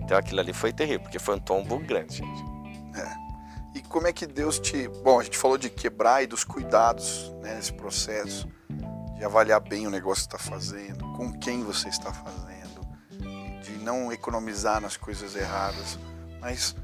Então 0.00 0.16
aquilo 0.16 0.38
ali 0.38 0.52
foi 0.52 0.72
terrível, 0.72 1.00
porque 1.00 1.18
foi 1.18 1.34
um 1.34 1.40
tombo 1.40 1.76
grande, 1.80 2.18
gente. 2.18 2.51
É. 2.94 3.32
E 3.74 3.82
como 3.82 4.06
é 4.06 4.12
que 4.12 4.26
Deus 4.26 4.58
te. 4.58 4.88
Bom, 4.88 5.20
a 5.20 5.24
gente 5.24 5.38
falou 5.38 5.56
de 5.56 5.70
quebrar 5.70 6.22
e 6.22 6.26
dos 6.26 6.44
cuidados 6.44 7.32
né, 7.40 7.54
nesse 7.54 7.72
processo, 7.72 8.46
de 9.16 9.24
avaliar 9.24 9.60
bem 9.60 9.86
o 9.86 9.90
negócio 9.90 10.28
que 10.28 10.34
está 10.34 10.50
fazendo, 10.50 11.10
com 11.12 11.32
quem 11.38 11.64
você 11.64 11.88
está 11.88 12.12
fazendo, 12.12 12.86
de 13.62 13.72
não 13.78 14.12
economizar 14.12 14.80
nas 14.80 14.96
coisas 14.96 15.34
erradas. 15.34 15.98
Mas 16.38 16.76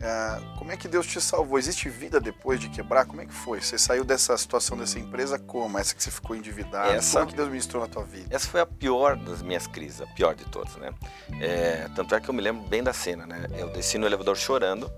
é, 0.00 0.40
como 0.56 0.72
é 0.72 0.78
que 0.78 0.88
Deus 0.88 1.06
te 1.06 1.20
salvou? 1.20 1.58
Existe 1.58 1.90
vida 1.90 2.18
depois 2.18 2.58
de 2.58 2.70
quebrar? 2.70 3.04
Como 3.04 3.20
é 3.20 3.26
que 3.26 3.34
foi? 3.34 3.60
Você 3.60 3.76
saiu 3.76 4.02
dessa 4.02 4.36
situação 4.38 4.78
dessa 4.78 4.98
empresa 4.98 5.38
como? 5.38 5.78
Essa 5.78 5.94
que 5.94 6.02
você 6.02 6.10
ficou 6.10 6.34
endividado? 6.34 6.92
Essa, 6.92 7.18
como 7.18 7.24
é 7.24 7.30
que 7.30 7.36
Deus 7.36 7.48
ministrou 7.50 7.82
na 7.82 7.88
tua 7.88 8.04
vida? 8.04 8.34
Essa 8.34 8.48
foi 8.48 8.62
a 8.62 8.66
pior 8.66 9.14
das 9.14 9.42
minhas 9.42 9.66
crises, 9.66 10.00
a 10.00 10.06
pior 10.06 10.34
de 10.34 10.46
todas, 10.46 10.74
né? 10.76 10.90
É, 11.38 11.86
tanto 11.94 12.14
é 12.14 12.20
que 12.20 12.30
eu 12.30 12.34
me 12.34 12.40
lembro 12.40 12.66
bem 12.66 12.82
da 12.82 12.94
cena, 12.94 13.26
né? 13.26 13.46
Eu 13.58 13.68
desci 13.68 13.98
no 13.98 14.06
elevador 14.06 14.34
chorando, 14.38 14.90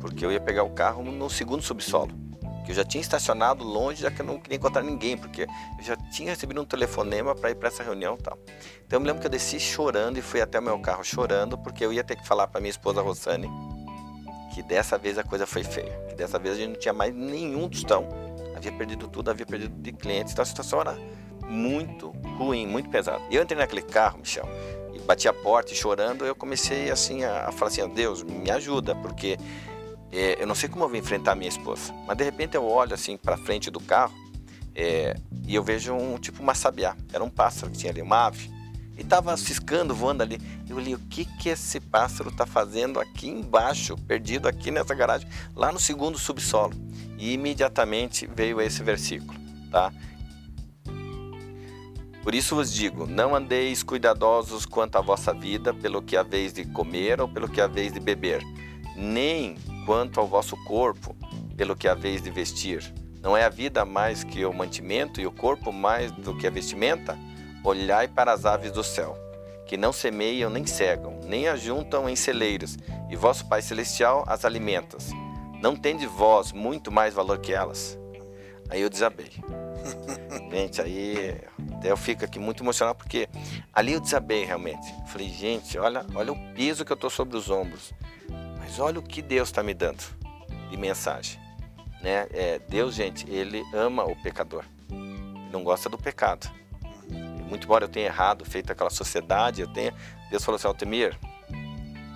porque 0.00 0.24
eu 0.24 0.32
ia 0.32 0.40
pegar 0.40 0.62
o 0.62 0.70
carro 0.70 1.02
no 1.02 1.28
segundo 1.30 1.62
subsolo. 1.62 2.12
Que 2.64 2.70
eu 2.70 2.76
já 2.76 2.84
tinha 2.84 3.00
estacionado 3.00 3.64
longe, 3.64 4.02
já 4.02 4.10
que 4.10 4.22
eu 4.22 4.26
não 4.26 4.38
queria 4.38 4.56
encontrar 4.56 4.82
ninguém, 4.82 5.16
porque 5.16 5.42
eu 5.42 5.84
já 5.84 5.96
tinha 5.96 6.30
recebido 6.30 6.60
um 6.60 6.64
telefonema 6.64 7.34
para 7.34 7.50
ir 7.50 7.56
para 7.56 7.68
essa 7.68 7.82
reunião 7.82 8.16
e 8.18 8.22
tal. 8.22 8.38
Então 8.86 8.96
eu 8.96 9.00
me 9.00 9.06
lembro 9.06 9.20
que 9.20 9.26
eu 9.26 9.30
desci 9.30 9.58
chorando 9.58 10.18
e 10.18 10.22
fui 10.22 10.40
até 10.40 10.60
o 10.60 10.62
meu 10.62 10.78
carro 10.78 11.02
chorando, 11.02 11.58
porque 11.58 11.84
eu 11.84 11.92
ia 11.92 12.04
ter 12.04 12.16
que 12.16 12.26
falar 12.26 12.46
para 12.46 12.60
minha 12.60 12.70
esposa 12.70 13.02
Rossane 13.02 13.50
que 14.52 14.62
dessa 14.62 14.98
vez 14.98 15.18
a 15.18 15.24
coisa 15.24 15.46
foi 15.46 15.64
feia, 15.64 15.92
que 16.08 16.14
dessa 16.14 16.38
vez 16.38 16.54
a 16.54 16.58
gente 16.58 16.72
não 16.72 16.78
tinha 16.78 16.92
mais 16.92 17.14
nenhum 17.14 17.68
tostão, 17.68 18.06
havia 18.54 18.70
perdido 18.70 19.08
tudo, 19.08 19.30
havia 19.30 19.46
perdido 19.46 19.74
de 19.74 19.92
clientes, 19.92 20.32
então 20.32 20.42
a 20.42 20.46
situação 20.46 20.80
era 20.80 20.96
muito 21.48 22.10
ruim, 22.38 22.66
muito 22.66 22.90
pesada. 22.90 23.22
Eu 23.30 23.42
entrei 23.42 23.58
naquele 23.58 23.82
carro, 23.82 24.18
Michel, 24.18 24.46
bati 25.06 25.26
a 25.26 25.32
porta 25.32 25.72
e 25.72 25.76
chorando, 25.76 26.24
eu 26.24 26.34
comecei 26.34 26.90
assim 26.90 27.24
a, 27.24 27.50
falar 27.50 27.68
assim, 27.68 27.88
Deus, 27.88 28.22
me 28.22 28.50
ajuda, 28.50 28.94
porque 28.96 29.38
é, 30.12 30.40
eu 30.40 30.46
não 30.46 30.54
sei 30.54 30.68
como 30.68 30.84
eu 30.84 30.88
vou 30.88 30.98
enfrentar 30.98 31.34
minha 31.34 31.48
esposa. 31.48 31.92
Mas 32.06 32.16
de 32.16 32.24
repente 32.24 32.54
eu 32.54 32.64
olho 32.64 32.94
assim 32.94 33.16
para 33.16 33.36
frente 33.36 33.70
do 33.70 33.80
carro 33.80 34.14
é, 34.74 35.16
e 35.46 35.54
eu 35.54 35.62
vejo 35.62 35.94
um 35.94 36.18
tipo 36.18 36.42
uma 36.42 36.54
sabiá, 36.54 36.94
era 37.12 37.24
um 37.24 37.30
pássaro 37.30 37.72
que 37.72 37.78
tinha 37.78 37.90
ali, 37.90 38.02
uma 38.02 38.26
ave. 38.26 38.50
E 38.96 39.00
estava 39.00 39.34
ciscando, 39.38 39.94
voando 39.94 40.22
ali. 40.22 40.38
Eu 40.68 40.76
olhei, 40.76 40.94
o 40.94 40.98
que 40.98 41.24
que 41.24 41.48
esse 41.48 41.80
pássaro 41.80 42.28
está 42.28 42.44
fazendo 42.44 43.00
aqui 43.00 43.26
embaixo, 43.26 43.96
perdido 44.06 44.46
aqui 44.46 44.70
nessa 44.70 44.94
garagem, 44.94 45.26
lá 45.56 45.72
no 45.72 45.80
segundo 45.80 46.18
subsolo? 46.18 46.74
E 47.18 47.32
imediatamente 47.32 48.26
veio 48.26 48.60
esse 48.60 48.82
versículo, 48.82 49.38
tá? 49.70 49.90
Por 52.22 52.34
isso 52.34 52.54
vos 52.54 52.72
digo: 52.72 53.06
não 53.06 53.34
andeis 53.34 53.82
cuidadosos 53.82 54.66
quanto 54.66 54.96
à 54.96 55.00
vossa 55.00 55.32
vida, 55.32 55.72
pelo 55.72 56.02
que 56.02 56.16
haveis 56.16 56.52
de 56.52 56.64
comer 56.66 57.20
ou 57.20 57.28
pelo 57.28 57.48
que 57.48 57.60
haveis 57.60 57.92
de 57.92 58.00
beber, 58.00 58.42
nem 58.94 59.56
quanto 59.84 60.20
ao 60.20 60.26
vosso 60.26 60.56
corpo, 60.64 61.16
pelo 61.56 61.76
que 61.76 61.88
haveis 61.88 62.22
de 62.22 62.30
vestir. 62.30 62.92
Não 63.20 63.36
é 63.36 63.44
a 63.44 63.48
vida 63.48 63.84
mais 63.84 64.24
que 64.24 64.44
o 64.44 64.52
mantimento 64.52 65.20
e 65.20 65.26
o 65.26 65.32
corpo 65.32 65.72
mais 65.72 66.10
do 66.10 66.36
que 66.36 66.46
a 66.46 66.50
vestimenta? 66.50 67.16
Olhai 67.62 68.08
para 68.08 68.32
as 68.32 68.44
aves 68.44 68.72
do 68.72 68.82
céu, 68.82 69.16
que 69.66 69.76
não 69.76 69.92
semeiam 69.92 70.50
nem 70.50 70.66
cegam, 70.66 71.20
nem 71.24 71.46
ajuntam 71.46 72.08
em 72.08 72.16
celeiros, 72.16 72.76
e 73.08 73.14
vosso 73.14 73.46
Pai 73.48 73.62
Celestial 73.62 74.24
as 74.26 74.44
alimenta. 74.44 74.98
Não 75.60 75.76
tende 75.76 76.06
vós 76.06 76.50
muito 76.50 76.90
mais 76.90 77.14
valor 77.14 77.38
que 77.38 77.52
elas? 77.52 77.96
Aí 78.68 78.80
eu 78.80 78.90
desabei. 78.90 79.30
gente, 80.50 80.80
aí 80.80 81.40
eu 81.84 81.96
fico 81.96 82.24
aqui 82.24 82.38
muito 82.38 82.62
emocionado 82.62 82.98
porque 82.98 83.28
ali 83.72 83.92
eu 83.92 84.00
desabei 84.00 84.44
realmente. 84.44 84.92
Falei, 85.06 85.28
gente, 85.28 85.78
olha, 85.78 86.04
olha 86.14 86.32
o 86.32 86.54
peso 86.54 86.84
que 86.84 86.90
eu 86.90 86.96
estou 86.96 87.10
sobre 87.10 87.36
os 87.36 87.50
ombros. 87.50 87.92
Mas 88.62 88.78
olha 88.78 89.00
o 89.00 89.02
que 89.02 89.20
Deus 89.20 89.48
está 89.48 89.60
me 89.60 89.74
dando 89.74 90.04
de 90.70 90.76
mensagem. 90.76 91.40
Né? 92.00 92.28
É, 92.32 92.60
Deus, 92.68 92.94
gente, 92.94 93.28
ele 93.28 93.62
ama 93.74 94.04
o 94.04 94.14
pecador. 94.22 94.64
não 95.50 95.64
gosta 95.64 95.88
do 95.88 95.98
pecado. 95.98 96.48
Muito 97.48 97.64
embora 97.64 97.84
eu 97.84 97.88
tenha 97.88 98.06
errado, 98.06 98.44
feito 98.44 98.70
aquela 98.70 98.88
sociedade, 98.88 99.60
eu 99.60 99.68
tenha. 99.68 99.92
Deus 100.30 100.44
falou 100.44 100.56
assim: 100.56 100.68
Altemir, 100.68 101.18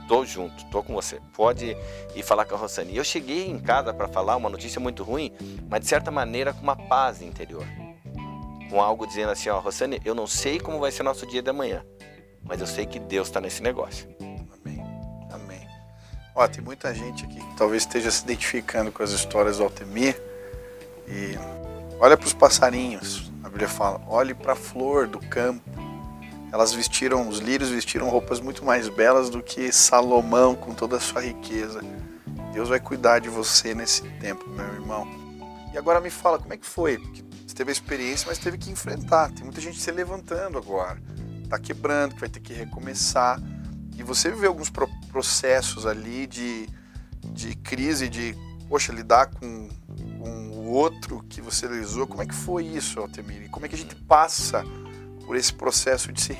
tô 0.09 0.25
junto, 0.25 0.65
tô 0.71 0.83
com 0.83 0.95
você. 0.95 1.21
Pode 1.35 1.77
ir 2.15 2.23
falar 2.23 2.45
com 2.45 2.55
a 2.55 2.59
Rosane. 2.59 2.93
E 2.93 2.97
eu 2.97 3.05
cheguei 3.05 3.51
em 3.51 3.59
casa 3.59 3.93
para 3.93 4.09
falar 4.09 4.37
uma 4.37 4.49
notícia 4.49 4.81
muito 4.81 5.03
ruim, 5.03 5.33
mas 5.69 5.81
de 5.81 5.89
certa 5.89 6.11
maneira 6.11 6.53
com 6.53 6.63
uma 6.63 6.77
paz 6.77 7.21
interior. 7.21 7.67
Com 8.71 8.81
algo 8.81 9.07
dizendo 9.07 9.33
assim: 9.33 9.49
Ó, 9.49 9.59
Rosane, 9.59 10.01
eu 10.05 10.15
não 10.15 10.29
sei 10.29 10.61
como 10.61 10.79
vai 10.79 10.93
ser 10.93 11.03
nosso 11.03 11.27
dia 11.27 11.43
de 11.43 11.51
amanhã, 11.51 11.85
mas 12.45 12.61
eu 12.61 12.67
sei 12.67 12.87
que 12.87 12.99
Deus 12.99 13.29
está 13.29 13.41
nesse 13.41 13.63
negócio. 13.63 14.09
Ó, 16.37 16.47
tem 16.47 16.63
muita 16.63 16.95
gente 16.95 17.25
aqui 17.25 17.41
que 17.41 17.57
talvez 17.57 17.85
esteja 17.85 18.11
se 18.11 18.23
identificando 18.23 18.93
com 18.93 19.03
as 19.03 19.11
histórias 19.11 19.57
do 19.57 19.65
Altemir. 19.65 20.21
E 21.09 21.35
olha 21.99 22.15
para 22.15 22.27
os 22.27 22.35
passarinhos. 22.35 23.33
A 23.43 23.49
Bíblia 23.49 23.69
fala: 23.69 24.03
olhe 24.07 24.35
para 24.35 24.53
a 24.53 24.57
flor 24.57 25.07
do 25.07 25.19
campo. 25.19 25.65
Elas 26.53 26.75
vestiram, 26.75 27.27
os 27.27 27.39
lírios 27.39 27.71
vestiram 27.71 28.11
roupas 28.11 28.39
muito 28.39 28.65
mais 28.65 28.87
belas 28.89 29.31
do 29.31 29.43
que 29.43 29.73
Salomão 29.73 30.55
com 30.55 30.75
toda 30.75 30.99
a 30.99 31.01
sua 31.01 31.23
riqueza. 31.23 31.81
Deus 32.53 32.69
vai 32.69 32.81
cuidar 32.81 33.19
de 33.19 33.31
você 33.31 33.75
nesse 33.75 34.03
tempo, 34.21 34.49
meu 34.49 34.67
irmão. 34.67 35.07
E 35.73 35.79
agora 35.79 36.01
me 36.01 36.09
fala, 36.09 36.39
como 36.39 36.53
é 36.53 36.57
que 36.57 36.67
foi? 36.67 36.99
Porque 36.99 37.25
você 37.47 37.55
teve 37.55 37.71
a 37.71 37.73
experiência, 37.73 38.27
mas 38.29 38.39
teve 38.39 38.57
que 38.57 38.71
enfrentar. 38.71 39.31
Tem 39.33 39.43
muita 39.43 39.61
gente 39.61 39.79
se 39.79 39.91
levantando 39.91 40.57
agora. 40.57 41.03
Tá 41.49 41.59
quebrando, 41.59 42.15
que 42.15 42.21
vai 42.21 42.29
ter 42.29 42.41
que 42.41 42.53
recomeçar. 42.53 43.41
E 43.97 44.03
você 44.03 44.31
viveu 44.31 44.51
alguns 44.51 44.71
processos 45.17 45.87
ali 45.87 46.27
de, 46.27 46.69
de 47.25 47.57
crise, 47.57 48.07
de, 48.07 48.37
poxa, 48.69 48.93
lidar 48.93 49.29
com, 49.29 49.67
com 50.21 50.31
o 50.51 50.69
outro 50.69 51.25
que 51.27 51.41
você 51.41 51.67
realizou. 51.67 52.07
Como 52.07 52.23
é 52.23 52.27
que 52.27 52.35
foi 52.35 52.67
isso, 52.67 53.01
Altemir? 53.01 53.49
Como 53.49 53.65
é 53.65 53.69
que 53.71 53.75
a 53.75 53.79
gente 53.79 53.97
passa 53.97 54.63
por 55.25 55.35
esse 55.35 55.55
processo 55.55 56.13
de 56.13 56.21
se, 56.21 56.37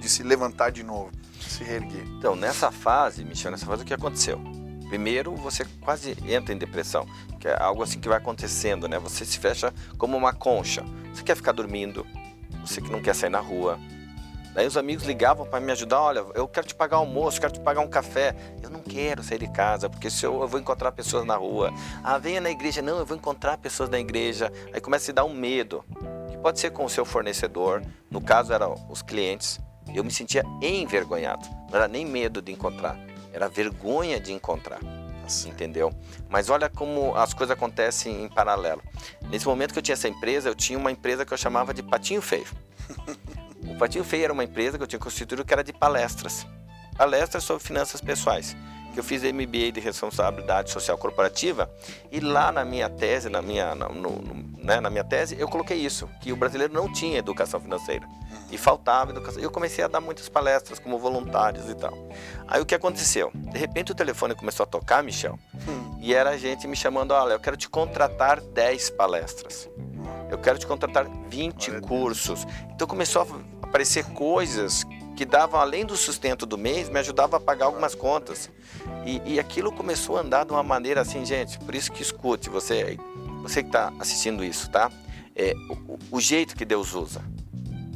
de 0.00 0.08
se 0.08 0.22
levantar 0.22 0.70
de 0.70 0.82
novo, 0.82 1.10
de 1.38 1.44
se 1.44 1.62
reerguer? 1.62 2.06
Então, 2.16 2.34
nessa 2.34 2.70
fase, 2.70 3.22
Michel, 3.22 3.50
nessa 3.50 3.66
fase 3.66 3.82
o 3.82 3.84
que 3.84 3.92
aconteceu? 3.92 4.40
Primeiro, 4.88 5.36
você 5.36 5.66
quase 5.82 6.16
entra 6.26 6.54
em 6.54 6.58
depressão, 6.58 7.06
que 7.38 7.46
é 7.46 7.62
algo 7.62 7.82
assim 7.82 8.00
que 8.00 8.08
vai 8.08 8.16
acontecendo, 8.16 8.88
né? 8.88 8.98
Você 8.98 9.26
se 9.26 9.38
fecha 9.38 9.74
como 9.98 10.16
uma 10.16 10.32
concha. 10.32 10.82
Você 11.12 11.22
quer 11.22 11.36
ficar 11.36 11.52
dormindo, 11.52 12.06
você 12.64 12.80
que 12.80 12.90
não 12.90 13.02
quer 13.02 13.14
sair 13.14 13.28
na 13.28 13.40
rua, 13.40 13.78
Daí 14.56 14.66
os 14.66 14.78
amigos 14.78 15.04
ligavam 15.04 15.44
para 15.44 15.60
me 15.60 15.70
ajudar, 15.70 16.00
olha, 16.00 16.24
eu 16.34 16.48
quero 16.48 16.66
te 16.66 16.74
pagar 16.74 16.96
almoço, 16.96 17.38
quero 17.38 17.52
te 17.52 17.60
pagar 17.60 17.82
um 17.82 17.88
café. 17.88 18.34
Eu 18.62 18.70
não 18.70 18.80
quero 18.80 19.22
sair 19.22 19.38
de 19.38 19.48
casa, 19.48 19.90
porque 19.90 20.08
se 20.08 20.24
eu, 20.24 20.40
eu 20.40 20.48
vou 20.48 20.58
encontrar 20.58 20.92
pessoas 20.92 21.26
na 21.26 21.36
rua. 21.36 21.70
Ah, 22.02 22.16
venha 22.16 22.40
na 22.40 22.50
igreja. 22.50 22.80
Não, 22.80 22.98
eu 22.98 23.04
vou 23.04 23.18
encontrar 23.18 23.58
pessoas 23.58 23.90
na 23.90 24.00
igreja. 24.00 24.50
Aí 24.72 24.80
começa 24.80 25.04
a 25.04 25.06
se 25.06 25.12
dar 25.12 25.26
um 25.26 25.34
medo, 25.34 25.84
que 26.30 26.38
pode 26.38 26.58
ser 26.58 26.70
com 26.70 26.86
o 26.86 26.88
seu 26.88 27.04
fornecedor, 27.04 27.82
no 28.10 28.18
caso 28.18 28.50
eram 28.50 28.74
os 28.88 29.02
clientes. 29.02 29.60
Eu 29.94 30.02
me 30.02 30.10
sentia 30.10 30.42
envergonhado. 30.62 31.46
Não 31.68 31.76
era 31.76 31.86
nem 31.86 32.06
medo 32.06 32.40
de 32.40 32.50
encontrar, 32.50 32.98
era 33.34 33.50
vergonha 33.50 34.18
de 34.18 34.32
encontrar. 34.32 34.80
Assim, 35.22 35.50
entendeu? 35.50 35.92
Mas 36.30 36.48
olha 36.48 36.70
como 36.70 37.14
as 37.14 37.34
coisas 37.34 37.54
acontecem 37.54 38.24
em 38.24 38.28
paralelo. 38.30 38.82
Nesse 39.28 39.46
momento 39.46 39.74
que 39.74 39.78
eu 39.80 39.82
tinha 39.82 39.92
essa 39.92 40.08
empresa, 40.08 40.48
eu 40.48 40.54
tinha 40.54 40.78
uma 40.78 40.90
empresa 40.90 41.26
que 41.26 41.34
eu 41.34 41.36
chamava 41.36 41.74
de 41.74 41.82
Patinho 41.82 42.22
Feio. 42.22 42.46
O 43.68 43.74
Patinho 43.76 44.04
Feio 44.04 44.24
era 44.24 44.32
uma 44.32 44.44
empresa 44.44 44.76
que 44.76 44.82
eu 44.82 44.86
tinha 44.86 44.98
constituído 44.98 45.44
que 45.44 45.52
era 45.52 45.64
de 45.64 45.72
palestras. 45.72 46.46
Palestras 46.96 47.44
sobre 47.44 47.62
finanças 47.62 48.00
pessoais. 48.00 48.56
Que 48.92 49.00
eu 49.00 49.04
fiz 49.04 49.22
MBA 49.22 49.72
de 49.72 49.80
responsabilidade 49.80 50.70
social 50.70 50.96
corporativa 50.96 51.70
e 52.10 52.18
lá 52.18 52.50
na 52.50 52.64
minha 52.64 52.88
tese, 52.88 53.28
na 53.28 53.42
minha, 53.42 53.74
no, 53.74 53.90
no, 53.90 54.64
né, 54.64 54.80
na 54.80 54.88
minha 54.88 55.04
tese, 55.04 55.36
eu 55.38 55.46
coloquei 55.48 55.76
isso, 55.76 56.08
que 56.20 56.32
o 56.32 56.36
brasileiro 56.36 56.72
não 56.72 56.90
tinha 56.90 57.18
educação 57.18 57.60
financeira 57.60 58.06
e 58.50 58.56
faltava 58.56 59.10
educação. 59.10 59.42
Eu 59.42 59.50
comecei 59.50 59.84
a 59.84 59.88
dar 59.88 60.00
muitas 60.00 60.28
palestras 60.28 60.78
como 60.78 60.98
voluntários 60.98 61.68
e 61.68 61.74
tal. 61.74 61.92
Aí 62.48 62.60
o 62.60 62.66
que 62.66 62.74
aconteceu? 62.74 63.30
De 63.34 63.58
repente 63.58 63.92
o 63.92 63.94
telefone 63.94 64.34
começou 64.34 64.64
a 64.64 64.66
tocar, 64.66 65.02
Michel, 65.02 65.38
hum. 65.68 65.98
e 66.00 66.14
era 66.14 66.30
a 66.30 66.36
gente 66.36 66.66
me 66.66 66.76
chamando, 66.76 67.12
olha, 67.12 67.34
eu 67.34 67.40
quero 67.40 67.56
te 67.56 67.68
contratar 67.68 68.40
10 68.40 68.90
palestras. 68.90 69.68
Eu 70.30 70.38
quero 70.38 70.58
te 70.58 70.66
contratar 70.66 71.06
20 71.28 71.80
cursos. 71.82 72.46
Então 72.70 72.86
começou 72.86 73.22
a 73.22 73.26
aparecer 73.76 74.04
coisas 74.06 74.86
que 75.14 75.26
davam 75.26 75.60
além 75.60 75.84
do 75.84 75.98
sustento 75.98 76.46
do 76.46 76.56
mês, 76.56 76.88
me 76.88 76.98
ajudava 76.98 77.36
a 77.36 77.40
pagar 77.40 77.66
algumas 77.66 77.94
contas. 77.94 78.50
E, 79.04 79.34
e 79.34 79.38
aquilo 79.38 79.70
começou 79.70 80.16
a 80.16 80.20
andar 80.20 80.46
de 80.46 80.52
uma 80.52 80.62
maneira 80.62 81.02
assim, 81.02 81.26
gente. 81.26 81.58
Por 81.58 81.74
isso 81.74 81.92
que 81.92 82.00
escute, 82.00 82.48
você, 82.48 82.96
você 83.42 83.62
que 83.62 83.68
está 83.68 83.92
assistindo 83.98 84.42
isso, 84.42 84.70
tá? 84.70 84.90
É, 85.34 85.52
o, 85.86 85.98
o, 86.16 86.20
jeito 86.22 86.56
que 86.56 86.64
Deus 86.64 86.94
usa. 86.94 87.20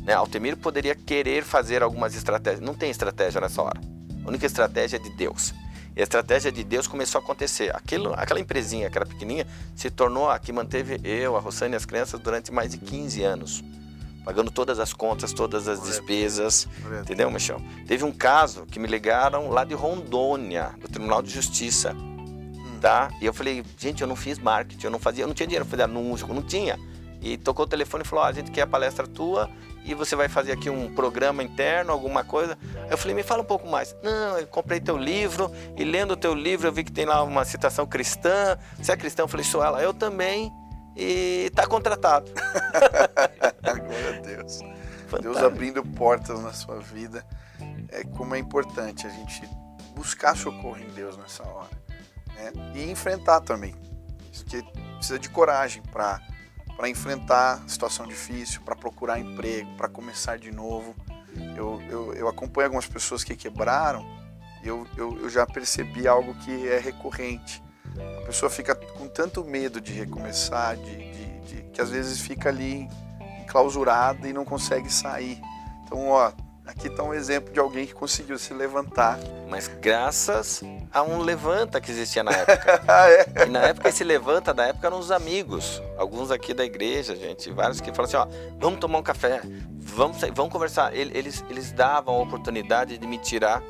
Né? 0.03 0.13
Altemiro 0.13 0.59
poderia 0.59 0.95
querer 0.95 1.43
fazer 1.45 1.83
algumas 1.83 2.15
estratégias. 2.15 2.61
Não 2.61 2.75
tem 2.75 2.91
estratégia 2.91 3.41
nessa 3.41 3.63
hora. 3.63 3.81
A 4.23 4.29
única 4.29 4.45
estratégia 4.45 4.99
é 4.99 5.01
de 5.01 5.09
Deus. 5.17 5.55
E 5.97 6.01
a 6.01 6.03
estratégia 6.03 6.53
de 6.53 6.63
Deus 6.63 6.87
começou 6.87 7.19
a 7.21 7.25
acontecer. 7.25 7.75
Aquilo, 7.75 8.13
aquela 8.15 8.39
empresinha 8.39 8.91
que 8.91 8.99
era 8.99 9.07
pequenininha 9.07 9.47
se 9.75 9.91
tornou 9.91 10.29
a 10.29 10.39
que 10.39 10.53
manteve 10.53 11.01
eu, 11.03 11.39
a 11.39 11.41
Rossane 11.41 11.73
e 11.73 11.77
as 11.77 11.87
crianças 11.87 12.21
durante 12.21 12.53
mais 12.53 12.73
de 12.73 12.77
15 12.77 13.23
anos. 13.23 13.65
Pagando 14.25 14.51
todas 14.51 14.79
as 14.79 14.93
contas, 14.93 15.33
todas 15.33 15.67
as 15.67 15.83
despesas. 15.83 16.69
Entendeu, 17.01 17.31
Michel? 17.31 17.61
Teve 17.87 18.05
um 18.05 18.13
caso 18.13 18.67
que 18.67 18.79
me 18.79 18.87
ligaram 18.87 19.51
lá 19.51 19.65
de 19.65 19.75
Rondônia, 19.75 20.75
do 20.81 20.89
Tribunal 20.89 21.23
de 21.23 21.31
Justiça. 21.31 21.93
Hum. 21.95 22.79
Tá? 22.81 23.11
E 23.21 23.27
eu 23.27 23.33
falei, 23.33 23.65
gente, 23.79 24.03
eu 24.03 24.09
não 24.09 24.17
fiz 24.17 24.39
marketing, 24.39 24.87
eu 24.87 24.91
não 24.91 24.99
fazia, 24.99 25.25
eu 25.25 25.29
não 25.29 25.35
tinha 25.35 25.47
dinheiro 25.47 25.65
para 25.65 25.71
fazer 25.71 25.83
anúncio, 25.85 26.27
não 26.29 26.43
tinha. 26.43 26.79
E 27.23 27.37
tocou 27.37 27.65
o 27.65 27.69
telefone 27.69 28.03
e 28.03 28.07
falou: 28.07 28.25
ah, 28.25 28.29
a 28.29 28.33
gente 28.33 28.51
quer 28.51 28.63
a 28.63 28.67
palestra 28.67 29.07
tua 29.07 29.51
e 29.85 29.95
você 29.95 30.15
vai 30.15 30.29
fazer 30.29 30.53
aqui 30.53 30.69
um 30.69 30.93
programa 30.95 31.43
interno, 31.43 31.93
alguma 31.93 32.23
coisa. 32.25 32.57
Eu 32.91 32.99
falei, 32.99 33.15
me 33.15 33.23
fala 33.23 33.43
um 33.43 33.47
pouco 33.47 33.69
mais. 33.69 33.95
Não, 34.03 34.39
eu 34.39 34.47
comprei 34.47 34.81
teu 34.81 34.97
livro 34.97 35.51
e 35.77 35.85
lendo 35.85 36.13
o 36.13 36.17
teu 36.17 36.35
livro 36.35 36.69
eu 36.69 36.73
vi 36.73 36.85
que 36.85 36.93
tem 36.93 37.05
lá 37.05 37.23
uma 37.23 37.45
citação 37.45 37.87
cristã. 37.87 38.59
Você 38.79 38.93
é 38.93 38.97
cristão? 38.97 39.25
Eu 39.25 39.29
falei, 39.29 39.45
sou 39.45 39.63
ela. 39.63 39.83
Eu 39.83 39.93
também. 39.95 40.53
E 41.01 41.47
está 41.47 41.67
contratado. 41.67 42.31
Glória 43.65 44.19
a 44.19 44.21
Deus. 44.21 44.59
Fantástico. 44.59 45.23
Deus 45.23 45.39
abrindo 45.39 45.83
portas 45.83 46.39
na 46.43 46.53
sua 46.53 46.79
vida. 46.79 47.25
É 47.89 48.05
como 48.05 48.35
é 48.35 48.39
importante 48.39 49.07
a 49.07 49.11
gente 49.11 49.49
buscar 49.95 50.37
socorro 50.37 50.79
em 50.79 50.91
Deus 50.91 51.17
nessa 51.17 51.43
hora. 51.43 51.71
né? 52.35 52.53
e 52.75 52.91
enfrentar 52.91 53.41
também. 53.41 53.75
Porque 54.35 54.63
precisa 54.99 55.19
de 55.19 55.31
coragem 55.31 55.83
para 55.91 56.21
para 56.77 56.89
enfrentar 56.89 57.63
situação 57.69 58.07
difícil, 58.07 58.63
para 58.63 58.75
procurar 58.75 59.21
emprego, 59.21 59.77
para 59.77 59.87
começar 59.87 60.39
de 60.39 60.51
novo. 60.51 60.97
Eu, 61.55 61.79
eu, 61.91 62.15
eu, 62.15 62.27
acompanho 62.27 62.69
algumas 62.69 62.87
pessoas 62.87 63.23
que 63.23 63.37
quebraram 63.37 64.03
e 64.63 64.69
eu, 64.69 64.87
eu, 64.97 65.19
eu 65.19 65.29
já 65.29 65.45
percebi 65.45 66.09
algo 66.09 66.35
que 66.37 66.69
é 66.69 66.79
recorrente. 66.79 67.63
Pessoa 68.31 68.49
fica 68.49 68.77
com 68.77 69.09
tanto 69.09 69.45
medo 69.45 69.81
de 69.81 69.93
recomeçar, 69.93 70.77
de, 70.77 70.85
de, 70.85 71.41
de 71.41 71.63
que 71.73 71.81
às 71.81 71.91
vezes 71.91 72.21
fica 72.21 72.49
ali 72.49 72.89
enclausurada 73.43 74.29
e 74.29 74.33
não 74.33 74.45
consegue 74.45 74.89
sair. 74.93 75.41
Então, 75.85 76.11
ó, 76.11 76.33
Aqui 76.71 76.87
está 76.87 77.03
um 77.03 77.13
exemplo 77.13 77.53
de 77.53 77.59
alguém 77.59 77.85
que 77.85 77.93
conseguiu 77.93 78.39
se 78.39 78.55
levantar. 78.55 79.19
Mas 79.49 79.67
graças 79.67 80.63
a 80.93 81.03
um 81.03 81.19
levanta 81.19 81.81
que 81.81 81.91
existia 81.91 82.23
na 82.23 82.31
época. 82.31 82.81
Ah, 82.87 83.11
é. 83.11 83.47
E 83.47 83.51
na 83.51 83.61
época 83.61 83.89
esse 83.89 84.05
levanta, 84.05 84.55
na 84.55 84.67
época 84.67 84.87
eram 84.87 85.01
os 85.01 85.11
amigos. 85.11 85.83
Alguns 85.99 86.31
aqui 86.31 86.55
da 86.55 86.65
igreja, 86.65 87.17
gente, 87.17 87.51
vários 87.51 87.81
que 87.81 87.93
falaram 87.93 88.05
assim, 88.05 88.17
ó, 88.17 88.55
vamos 88.59 88.79
tomar 88.79 88.99
um 88.99 89.03
café, 89.03 89.41
vamos, 89.77 90.19
vamos 90.33 90.53
conversar. 90.53 90.95
Eles, 90.95 91.45
eles 91.51 91.73
davam 91.73 92.15
a 92.15 92.23
oportunidade 92.23 92.97
de 92.97 93.07
me 93.07 93.19
tirar 93.19 93.61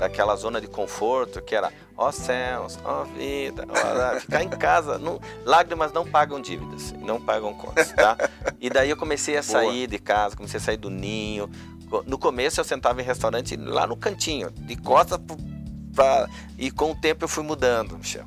daquela 0.00 0.34
zona 0.34 0.62
de 0.62 0.66
conforto 0.66 1.42
que 1.42 1.54
era 1.54 1.70
ó 1.94 2.10
céus, 2.10 2.78
ó 2.82 3.04
vida, 3.04 3.66
ó, 3.68 4.18
ficar 4.18 4.42
em 4.42 4.48
casa, 4.48 4.98
não, 4.98 5.20
lágrimas 5.44 5.92
não 5.92 6.06
pagam 6.06 6.40
dívidas, 6.40 6.92
não 6.92 7.20
pagam 7.20 7.52
contas, 7.52 7.92
tá? 7.92 8.16
E 8.58 8.70
daí 8.70 8.88
eu 8.88 8.96
comecei 8.96 9.36
a 9.36 9.42
sair 9.42 9.86
Boa. 9.86 9.88
de 9.88 9.98
casa, 9.98 10.34
comecei 10.34 10.58
a 10.58 10.62
sair 10.62 10.78
do 10.78 10.88
ninho, 10.88 11.50
no 12.06 12.18
começo 12.18 12.58
eu 12.58 12.64
sentava 12.64 13.02
em 13.02 13.04
restaurante 13.04 13.56
lá 13.56 13.86
no 13.86 13.94
cantinho, 13.94 14.50
de 14.50 14.74
costas 14.74 15.20
para 15.94 16.28
e 16.56 16.70
com 16.70 16.92
o 16.92 16.94
tempo 16.94 17.24
eu 17.24 17.28
fui 17.28 17.44
mudando, 17.44 17.98
Michel. 17.98 18.24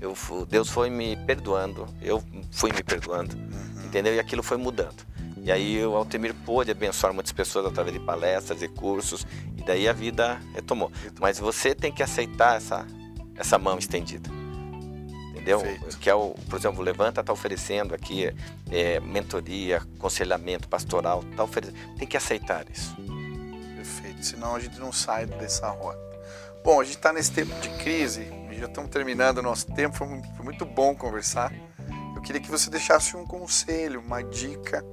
Eu 0.00 0.14
fui, 0.14 0.44
Deus 0.46 0.68
foi 0.68 0.90
me 0.90 1.16
perdoando, 1.16 1.86
eu 2.02 2.22
fui 2.52 2.70
me 2.70 2.82
perdoando, 2.82 3.34
uhum. 3.34 3.86
entendeu? 3.86 4.14
E 4.14 4.20
aquilo 4.20 4.42
foi 4.42 4.58
mudando. 4.58 5.04
E 5.46 5.52
aí 5.52 5.86
o 5.86 5.94
Altemir 5.94 6.34
pôde 6.44 6.72
abençoar 6.72 7.14
muitas 7.14 7.32
pessoas 7.32 7.66
através 7.66 7.96
de 7.96 8.04
palestras 8.04 8.62
e 8.62 8.68
cursos, 8.68 9.24
e 9.56 9.62
daí 9.62 9.88
a 9.88 9.92
vida 9.92 10.40
retomou. 10.52 10.90
Mas 11.20 11.38
você 11.38 11.72
tem 11.72 11.92
que 11.92 12.02
aceitar 12.02 12.56
essa, 12.56 12.84
essa 13.36 13.56
mão 13.56 13.78
estendida 13.78 14.28
entendeu? 15.46 15.60
Perfeito. 15.60 15.98
Que 15.98 16.10
é 16.10 16.14
o, 16.14 16.34
por 16.50 16.58
exemplo, 16.58 16.80
o 16.80 16.82
Levanta 16.82 17.20
está 17.20 17.32
oferecendo 17.32 17.94
aqui 17.94 18.34
é, 18.70 18.98
mentoria, 18.98 19.78
aconselhamento 19.96 20.68
pastoral, 20.68 21.22
tá 21.36 21.44
oferecendo. 21.44 21.78
Tem 21.96 22.08
que 22.08 22.16
aceitar 22.16 22.66
isso. 22.68 22.96
Perfeito, 23.76 24.26
senão 24.26 24.56
a 24.56 24.60
gente 24.60 24.78
não 24.80 24.92
sai 24.92 25.26
dessa 25.26 25.70
rota. 25.70 26.04
Bom, 26.64 26.80
a 26.80 26.84
gente 26.84 26.96
está 26.96 27.12
nesse 27.12 27.30
tempo 27.30 27.54
de 27.60 27.68
crise, 27.78 28.26
já 28.58 28.66
estamos 28.66 28.90
terminando 28.90 29.38
o 29.38 29.42
nosso 29.42 29.66
tempo, 29.72 29.96
foi 29.96 30.08
muito, 30.08 30.28
foi 30.34 30.44
muito 30.44 30.66
bom 30.66 30.96
conversar. 30.96 31.52
Eu 32.16 32.20
queria 32.22 32.40
que 32.40 32.50
você 32.50 32.68
deixasse 32.68 33.16
um 33.16 33.24
conselho, 33.24 34.00
uma 34.00 34.22
dica 34.24 34.84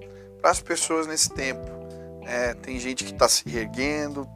para 0.43 0.51
as 0.51 0.59
pessoas 0.59 1.07
nesse 1.07 1.29
tempo. 1.29 1.65
É, 2.25 2.53
tem 2.53 2.77
gente 2.77 3.05
que 3.05 3.13
está 3.13 3.29
se 3.29 3.47
reerguendo, 3.47 4.27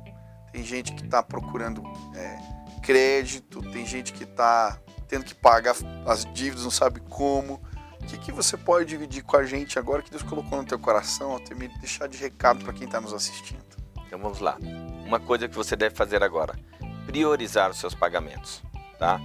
tem 0.54 0.64
gente 0.64 0.94
que 0.94 1.04
está 1.04 1.22
procurando 1.22 1.84
é, 2.16 2.38
crédito, 2.82 3.62
tem 3.74 3.86
gente 3.86 4.14
que 4.14 4.24
está 4.24 4.80
tendo 5.10 5.26
que 5.26 5.36
pagar 5.36 5.76
as 6.06 6.24
dívidas, 6.34 6.64
não 6.64 6.72
sabe 6.72 7.02
como. 7.02 7.62
O 8.02 8.06
que, 8.08 8.18
que 8.18 8.32
você 8.32 8.56
pode 8.56 8.86
dividir 8.86 9.22
com 9.22 9.36
a 9.36 9.44
gente 9.44 9.78
agora 9.78 10.02
que 10.02 10.10
Deus 10.10 10.24
colocou 10.24 10.58
no 10.58 10.66
teu 10.66 10.80
coração, 10.80 11.32
Altemir, 11.32 11.78
deixar 11.80 12.08
de 12.08 12.18
recado 12.18 12.64
para 12.64 12.72
quem 12.72 12.86
está 12.86 13.02
nos 13.02 13.14
assistindo? 13.14 13.66
Então 14.06 14.18
vamos 14.18 14.40
lá. 14.40 14.58
Uma 15.06 15.20
coisa 15.20 15.50
que 15.50 15.56
você 15.56 15.76
deve 15.76 15.94
fazer 15.94 16.24
agora: 16.24 16.58
priorizar 17.06 17.70
os 17.70 17.80
seus 17.80 17.94
pagamentos, 17.94 18.64
tá? 18.98 19.20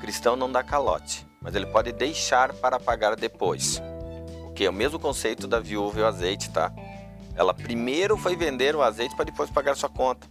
cristão 0.00 0.36
não 0.36 0.52
dá 0.52 0.62
calote, 0.62 1.26
mas 1.42 1.56
ele 1.56 1.66
pode 1.66 1.90
deixar 1.90 2.52
para 2.52 2.78
pagar 2.78 3.16
depois. 3.16 3.82
Que 4.58 4.64
é 4.64 4.70
o 4.70 4.72
mesmo 4.72 4.98
conceito 4.98 5.46
da 5.46 5.60
viúva 5.60 6.00
e 6.00 6.02
o 6.02 6.06
azeite, 6.06 6.50
tá? 6.50 6.72
Ela 7.36 7.54
primeiro 7.54 8.16
foi 8.16 8.34
vender 8.34 8.74
o 8.74 8.82
azeite 8.82 9.14
para 9.14 9.26
depois 9.26 9.48
pagar 9.48 9.76
sua 9.76 9.88
conta. 9.88 10.26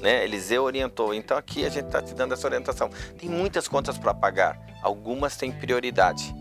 Né? 0.00 0.22
Eliseu 0.22 0.62
orientou. 0.62 1.12
Então 1.12 1.36
aqui 1.36 1.66
a 1.66 1.68
gente 1.68 1.86
está 1.86 2.00
te 2.00 2.14
dando 2.14 2.32
essa 2.32 2.46
orientação. 2.46 2.88
Tem 3.18 3.28
muitas 3.28 3.66
contas 3.66 3.98
para 3.98 4.14
pagar. 4.14 4.56
Algumas 4.80 5.36
têm 5.36 5.50
prioridade. 5.50 6.32